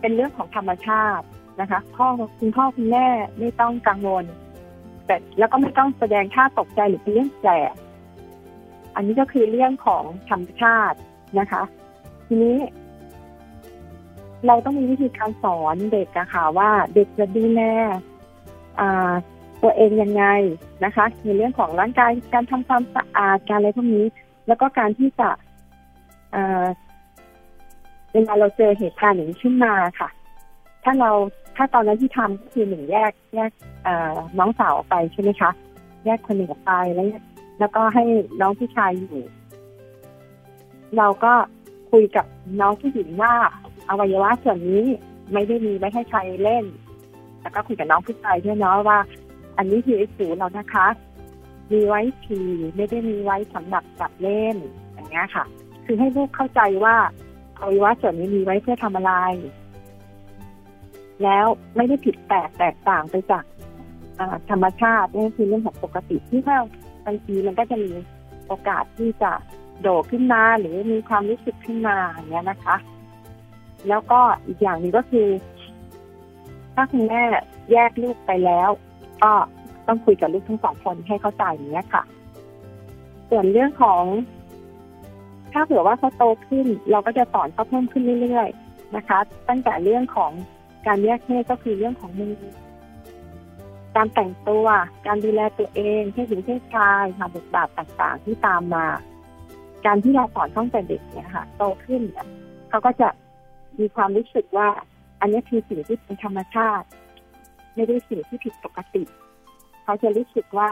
[0.00, 1.26] เป็นเรื่องของธรรมชาติ
[1.60, 2.06] นะคะพ่อ
[2.38, 3.06] คุณพ่อคุณแม่
[3.38, 4.24] ไม่ต้องกังวล
[5.06, 7.74] แต่แล้วก็ไม่ต้องแสดงท่าตกใจหรือเป็นเรื่องแสบ
[8.94, 10.98] อันนี้ก็คือเรื่องของธรรมชาติ
[11.38, 11.62] นะคะ
[12.26, 12.58] ทีนี้
[14.46, 17.62] เราต้องมีวิธีการสอนเด็กอะค่ะว่าเด็กจะดูแล
[19.62, 20.24] ตัวเองยังไง
[20.84, 24.06] นะคะ ในเรื่องของร่างกายการทำความสะอาดการอะไรพวกนี้
[24.46, 25.28] แล้วก็การที่จะ
[28.12, 30.08] เวลาเราเจอเหตุการณ์อย่างนี้ขึ้นมาค่ะ
[30.84, 31.10] ถ้าเรา
[31.56, 33.50] ถ้าตอนนั้นที่ทำก็คือหนึ่งแยกแยก
[34.38, 35.50] น้องสาวออกไปใช่ไหมคะ
[36.04, 37.06] แยกคนหนึ่งออกไปแล้ว
[37.58, 38.04] แล้วก็ให้
[38.40, 39.24] น้องผู้ชายอยู่
[40.98, 41.32] เราก็
[41.90, 42.26] คุยกับ
[42.60, 43.34] น้องผู้หญิงว่า
[43.88, 44.84] อวัยวะส่วนนี้
[45.32, 46.64] ไม่ได้มีไว้ให้ใครเล่น
[47.42, 48.98] แล้วก็คุยกับน้องผู้ชายด้วยเนาะว่า
[49.56, 50.86] อันนี้คือไอ้สูเรานะคะ
[51.72, 52.40] มีไว้ที
[52.76, 54.56] ไม่ได้มีไว้สำหรับจับเล่น
[54.92, 55.44] อย่างเงี้ยค่ะ
[55.84, 56.96] คือให้ลูกเข้าใจว่า
[57.58, 59.12] อวัยวะส่วนนี้มีไว้เพื่อทำอะไร
[61.22, 61.46] แล้ว
[61.76, 63.44] ไม่ได้ผิดแปลกแตกต่างไปจาก
[64.50, 66.58] ธรรมชาตินี่คือเรื่องของปกติที่ถ้า
[67.06, 67.90] บางทีมันก็จะมี
[68.46, 69.32] โอกาสที่จะ
[69.80, 72.76] โดดขึ้นมาหรือมีความรู้สึกขึ้นมาอย่างเงี้ยนะคะ
[73.88, 75.28] แล้วก็อีกอย่างหนึ่งก็คือ
[76.74, 77.22] ถ้าคุณแม่
[77.72, 78.70] แยกลูกไปแล้ว
[79.22, 79.32] ก็
[79.86, 82.02] ต้องคุยกับลูกทั้งสองคนให้เข้าใจอย่างเงี้ยค่ะ
[83.30, 84.02] ส่วนเรื่องของ
[85.52, 89.18] ถ้าเผื่อว่าเขาโตขึ้น เราก็จะสอนเขาเพิ่มขึ้นเรื่อยๆนะคะ
[89.48, 90.32] ตั้งแต่เรื่องของ
[90.86, 92.36] การแยกเพศก็คือเรื่องของมือ
[93.96, 94.66] การแต่งตัว
[95.06, 98.86] การดูแลตัวเองเพศหญิงเพศชายค่ะบทบาทต่างๆ ที่ตามมา
[99.86, 102.02] การที่เราสอนตั้งแต่เด็กเนี่ยค่ะ โตขึ้น
[102.68, 103.08] เขาก็จะ
[103.78, 104.68] มีความรู้สึกว่า
[105.20, 106.86] อันนี้คือสิ่งที่เป็นธรรมชาติ
[107.74, 109.02] ไม่ได้สิ่งที่ผิดปกติ
[109.84, 110.70] เขาจะรู้สึกว่า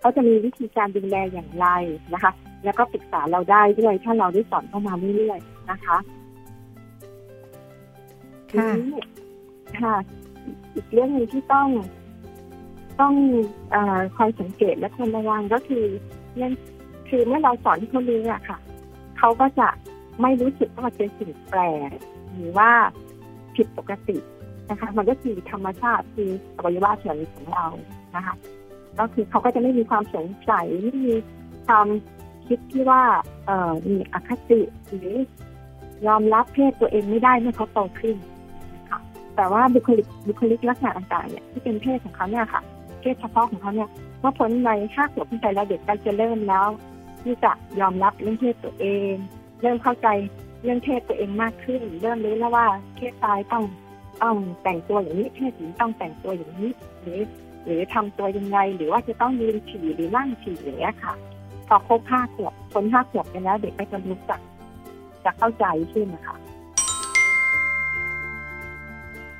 [0.00, 1.66] เขาจะมีวิธีการดูแลอย่างไร
[2.14, 2.32] นะคะ
[2.64, 5.98] แล้วก็ปรึกษาเราได้ด้วยถ้าเราได้สอนเข้ามาเรื่อยๆนะคะ
[8.52, 8.70] ค่ะ
[9.80, 9.94] ค่ะ
[10.74, 11.68] อีกเรื่องหนึ่งที่ต้อง
[13.00, 13.14] ต้อง
[13.74, 13.76] อ
[14.16, 15.84] คอยสังเกตและควรระวังก็คือ
[16.36, 16.52] เรื่อง
[17.08, 18.58] คือเมื่อเราสอนที่เขารู้อะค่ะ
[19.18, 19.68] เขาก็จะ
[20.22, 21.90] ไม่รู้สึกว่ามันเป็นสิ่งแปลก
[22.34, 22.70] หรือว่า
[23.56, 24.16] ผิดปกติ
[24.70, 27.66] นะคะ มันก็คือธรรมชาติคืออวัยวะส่วนของเรา
[28.16, 28.34] นะคะ
[28.98, 31.14] ก็คือเขาก็จะไม่มีความสงสัยไม่มี
[31.66, 31.86] ความ
[32.46, 33.02] คิดที่ว่า
[33.46, 35.12] เอ่อมีอคติหรือ
[36.06, 38.16] ยอมรับเพศตัวเองไม่ได้เมื่อเขาโตขึ้น
[38.90, 39.00] ค่ะ
[39.36, 42.62] แต่ว่าบุคลิกบุคลิกลักษณะต่างๆเนี่ยที่เป็นเพศของเขาเนี่ยค่ะ
[43.00, 43.88] เพศเฉพาะของเขาเนี่ย
[44.20, 46.66] เมื่อพ้นในห้าขวบขึ้นไปแล้วเด็กก็จะเริ่มแล้ว
[47.22, 49.12] ที่จะยอมรับเรื่องเพศตัวเอง
[49.62, 50.08] เริ่มเข้าใจ
[50.62, 52.66] เรื่องเพศตัวเองมากขึ้น เริ่มรู้แล้วว่า
[52.96, 53.64] เพศชายต้อง
[54.22, 56.70] ต้องแต่งตัวอย่างนี้เพศหญิงต้องแต่งตัวอย่างนี้
[57.02, 57.20] หรือ
[57.64, 61.14] หรือทำตัวยังไง หรือว่าจะต้องยืนฉี่หรือนั่งฉี่อย่างเงี้ยค่ะ
[61.68, 64.40] พอครบห้าขวบพ้นห้าขวบไปแล้วเด็กก็จะรู้จัก
[65.24, 66.36] จะเข้าใจขึ้นนะคะ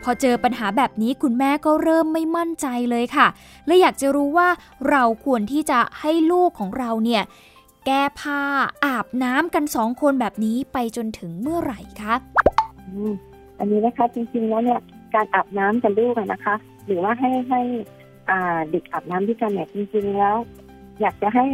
[0.03, 3.27] พอเจอปัญหาแบบนี้คุณแม่ก็เริ่มไม่มั่นใจเลยค่ะ
[3.67, 4.49] และอยากจะรู้ว่า
[4.91, 7.23] เราควรที่จะให้ลูกของเราเนี่ย
[7.87, 8.43] แก้ผ้า
[8.85, 12.15] อาบน้ำกันสองคนแบบนี้ไปจนถึงเมื่อไหร่คะ
[13.59, 14.81] อันนี้นะคะจริงๆแล้วเนี่ย
[15.15, 16.55] การอาบน้ำกับลูกนะคะ
[16.87, 17.61] หรือว่าให้ให้
[18.71, 20.37] เด็กอาบน้ำด้วยกันเนี่ยจริงๆแล้ว
[21.01, 21.47] อยากจะให้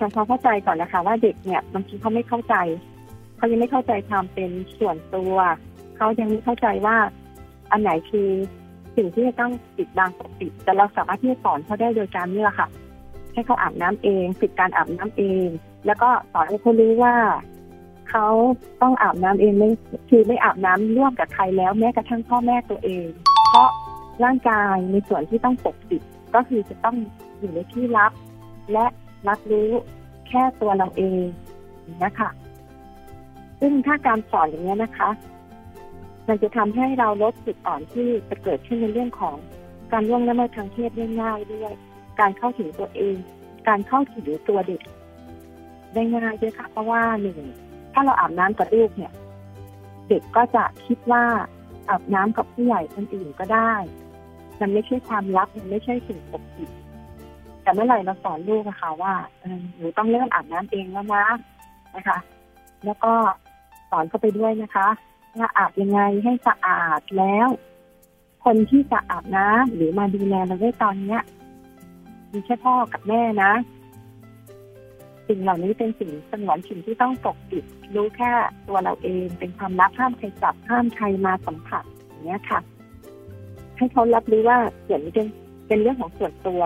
[0.00, 2.54] ทำความเข้าใจก่อนนะคะว่าเด็กเนี่ยบางทีเขาไม่เข้าใจ
[3.36, 5.34] เขายังไม่เข้าใจความเป็นส่วนตัว
[5.96, 6.96] เขายังไม่เข้าใจว่า
[7.70, 8.28] อันไหนคือ
[8.96, 12.68] สิ่งที่จะต้องปิดบังปกปิดแต่เราสามารถที่จะสอนเขาได้โดยการนี่แหละค่ะ
[13.32, 15.46] ให้เขาอาบน้ำเองปิดการอาบน้ำเอง
[15.86, 17.14] แล้วก็สอนให้เขารู้ว่า
[18.10, 18.28] เขา
[18.82, 19.68] ต้องอาบน้ำเองไม่
[20.10, 23.06] คือไม่อาบน้ำร่วมกับใครแล้วแม้กระทั่งพ่อแม่ตัวเอง
[23.50, 23.70] เพราะ
[24.24, 26.02] ร่างกายในส่วนที่ต้องปกปิด
[26.34, 26.96] ก็คือจะต้อง
[27.38, 28.12] อยู่ในที่ลับ
[28.72, 28.86] และ
[29.28, 29.70] รับรู้
[30.28, 31.22] แค่ตัวเราเอง
[32.04, 32.30] นะคะ
[33.60, 35.10] ซึ่งถ้าการสอนอย่างนี้นะคะ
[36.28, 39.36] มันจะทำให้เราลดจุดอ่อนที่จะเกิดขึ้นในเรื่องของ
[39.92, 41.72] การล่วงละเมิดทางเพศได้ง่ายด้วย
[42.20, 43.16] การเข้าถึงตัวเอง
[43.68, 44.82] การเข้าถึงตัวเด็ก
[45.94, 47.38] ได้ง่ายด้วยค่ะเพราะว่าหนึ่ง
[47.92, 49.12] ถ้าเราอาบน้ำกับลูกเนี่ย
[50.08, 51.24] เด็กก็จะคิดว่า
[51.88, 53.72] อาบน้ำกับผู้ใหญ่คนอื่นก็ได้
[54.60, 56.70] มันไม่ใช่ความลับมันไม่ใช่สิ่งปกปิด
[57.62, 59.14] แต่เมื่อไหร่เราสอนลูกนะคะว่า
[59.76, 61.24] หนูต้องเริ่มอาบน้ำเองแล้วนะ
[61.96, 62.18] นะคะ
[62.84, 63.12] แล้วก็
[63.90, 64.88] สอนเข้าไปด้วยนะคะ
[65.38, 67.48] ว่าอาบยังไงให้สะอาดแล้ว
[68.44, 71.20] คนที่จะอาบน้ำหรือมาดูแลเราได้ตอนเนี้ย
[72.32, 73.52] มีแค่พ่อกับแม่นะ
[75.30, 77.64] สิ่งเหล่านี้เป็นสิ่งสงวนสิ่งที่ต้องปกปิด
[77.94, 78.32] รู้แค่
[78.68, 82.60] ตัวเราเองเป็นความลับห้ามใครจับห้ามใครมาสัมผัสอย่างนี้ค่ะ
[83.76, 85.28] ให้เขารับรู้ว่าส่วนนี้เป็น
[85.68, 86.60] เป็นเรื่องของส่วนตัว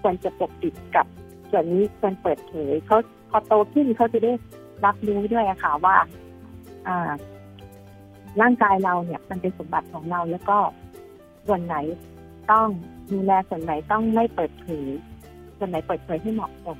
[0.00, 1.06] ควรจะปกปิดกับ
[1.50, 2.98] ส่วนนี้ควรเปิดเผยเขา
[3.30, 4.32] พอโตขึ้นเขาจะได้
[4.84, 5.96] รับรู้ด้วยอะค่ะว่า
[6.86, 7.10] อ่า
[8.40, 10.58] ร่างกายเราเนี่ย มันเป็นสมบัติของเราแล้วก็
[11.46, 11.76] ส่วนไหน
[12.52, 12.68] ต้อง
[13.12, 14.88] ดูแลส่วนไหนต้องไม่เปิดเผย
[15.58, 16.78] ส่วนไหนเปิดเผยให้เหมาะสม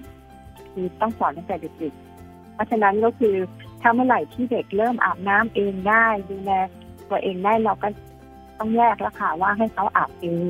[0.72, 3.36] คือต้องสอนตั้งแต่เด็กๆเพราะฉะนั้นก็คือ
[3.80, 6.52] ถ้าเมื่อไหร่ที่เด็กเริ่มอาบน้ำเองได้ดูแล
[7.10, 7.88] ตัวเองได้เราก็
[8.58, 10.46] ต้องแยกแล้วค่ะว่าให้เขาอาบเอง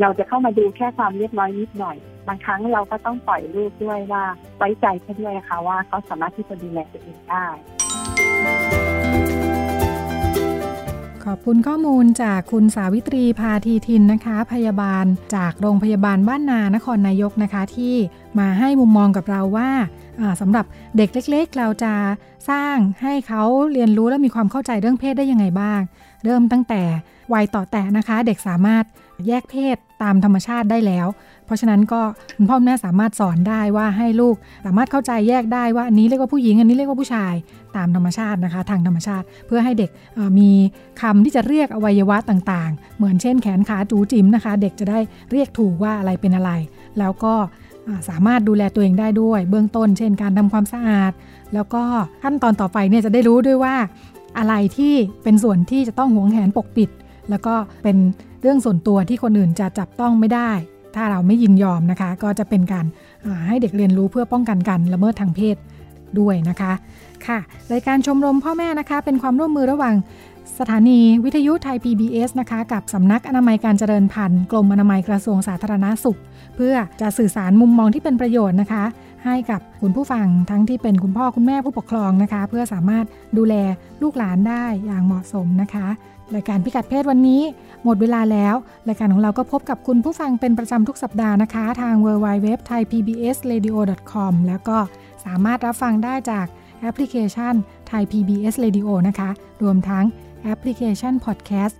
[0.00, 1.96] เราจะเข้ามาดูแค่ความเรียบร้อยนิดหน่อย
[2.28, 4.24] บางครั้งเราก็ต้องปล่อยลูกด้วยว่า
[4.56, 7.46] ไว้ใจเขาด้วยค่ะว่าเขาสามารถที่จะดูแลตัวเองได้
[11.24, 15.04] ขอบคุณข้อมูลจากคุณสาวิตรีพาทีทินนะคะ พยาบาล
[15.36, 17.94] จากโรงพยาบาลบ้านนานครนายกนะคะที่
[18.38, 19.70] มาให้มุมมองกับเราว่า
[20.40, 20.64] สำหรับ
[20.96, 21.92] เด็กเล็ก ๆ เราจะ
[22.50, 25.80] สร้างให้เขาเรียนรู้และมีความเข้าใจเรื่องเพศได้ยังไงบ้าง
[26.24, 26.82] เริ่มตั้งแต่
[27.34, 28.84] วัยต่อแต่นะคะ เด็กสามารถ
[29.26, 31.06] แยกเพศตามธรรมชาติได้แล้ว
[31.46, 32.00] เพราะฉะนั้นก็
[32.36, 37.34] คุณพ่อแม่สามารถสอนได้ว่าให้ลูกสามารถเข้าใจแยกได้ว่าอันนี้เรียกว่าผู้หญิงอันนี้เรียกว่าผู้ชาย
[37.76, 39.90] ตามธรรมชาตินะคะ ทางธรรมชาติ เพื่อให้เด็ก
[40.38, 40.50] มี
[41.00, 44.98] คำที่จะเรียกอวัยวะต่าง ๆ เหมือนเช่นแขนขาจูจิ๋มนะคะ เด็กจะได้
[45.30, 46.50] เรียกถูกว่าอะไรเป็นอะไร
[46.98, 47.34] แล้วก็
[48.08, 51.12] สามารถดูแลตัวเองได้ด้วย เบื้องต้น เช่นการทำความสะอาด
[51.54, 51.82] แล้วก็
[52.22, 53.74] ขั้นตอนต่อไปเนี่ยจะได้รู้ด้วยว่า
[54.38, 56.90] อะไรที่เป็นส่วนที่จะต้องหวงแหนปกปิด
[57.30, 57.96] แล้วก็เป็น
[58.42, 60.50] เรื่องส่วนตัวที่คนอื่นจะจับต้องไม่ได้
[60.94, 62.86] ถ้าเราไม่ยินยอมนะคะ ก็จะเป็นการ
[63.48, 65.56] ให้เด็กเรียนรู้เพื่อป้องกันกันละเมิดทางเพศ
[66.18, 66.72] ด้วยนะคะ
[67.26, 67.38] ค่ะ
[67.72, 69.94] รายการชมรมพ่อแม่นะคะ เป็นความร่วมมือระหว่าง
[70.58, 76.18] สถานีวิทยุไทย PBS นะคะ กับสำนักอนามัยการเจริญพันธุ์กรมอนามัยกระทรวงสาธารณาสุข
[76.56, 78.84] เพื่อจะสื่อสารมุมมองที่เป็นประโยชน์นะคะ
[79.24, 83.04] ให้กับคุณผู้ฟังทั้งที่เป็นคุณพ่อคุณแม่ผู้ปกครองนะคะ เพื่อสามารถ
[83.36, 83.54] ดูแล
[84.02, 85.88] ลูกหลานได้อย่างเหมาะสมนะคะ
[86.34, 87.42] รายการพิกัดเพศวันนี้
[87.84, 88.54] หมดเวลาแล้ว
[88.88, 93.68] รายการของเราก็พบกับคุณผู้ฟังเป็นประจำทุกสัปดาห์นะคะ ทาง w w w t h a i p b s r a d
[93.68, 93.76] i o
[94.12, 94.78] c o m แล้วก็
[95.24, 96.46] สามารถรับฟังได้จาก
[96.80, 97.54] แอปพลิเคชัน
[97.90, 99.30] Thai PBS Radio นะคะ
[99.62, 100.04] รวมทั้ง
[100.42, 101.76] แอปพลิเคชัน Podcast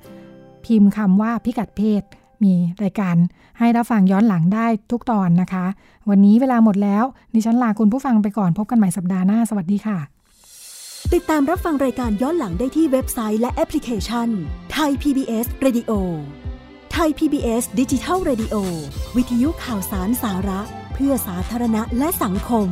[0.64, 2.02] พิมพ์คำว่าพิกัดเพศ
[2.44, 3.16] มีรายการ
[3.58, 5.64] ให้รับฟังย้อนหลังได้ทุกตอนนะคะ
[6.10, 7.04] วันนี้เวลาหมดแล้ว
[7.34, 9.98] ดิฉันลาคุณผู้ฟังไปก่อนพบกันใหม่สัปดาห์หน้า สวัสดีค่ะ
[11.14, 14.28] ติดตามรับฟังรายการย้อนหลังได้ที่เว็บไซต์และแอปพลิเคชัน
[14.72, 15.90] ไทย PBS Radio
[16.92, 18.54] ไทย PBS ดิจิทัล Radio
[19.16, 20.60] วิทยุข่าวสารสาระ
[20.94, 22.68] เพื่อสาธารณะและสังคม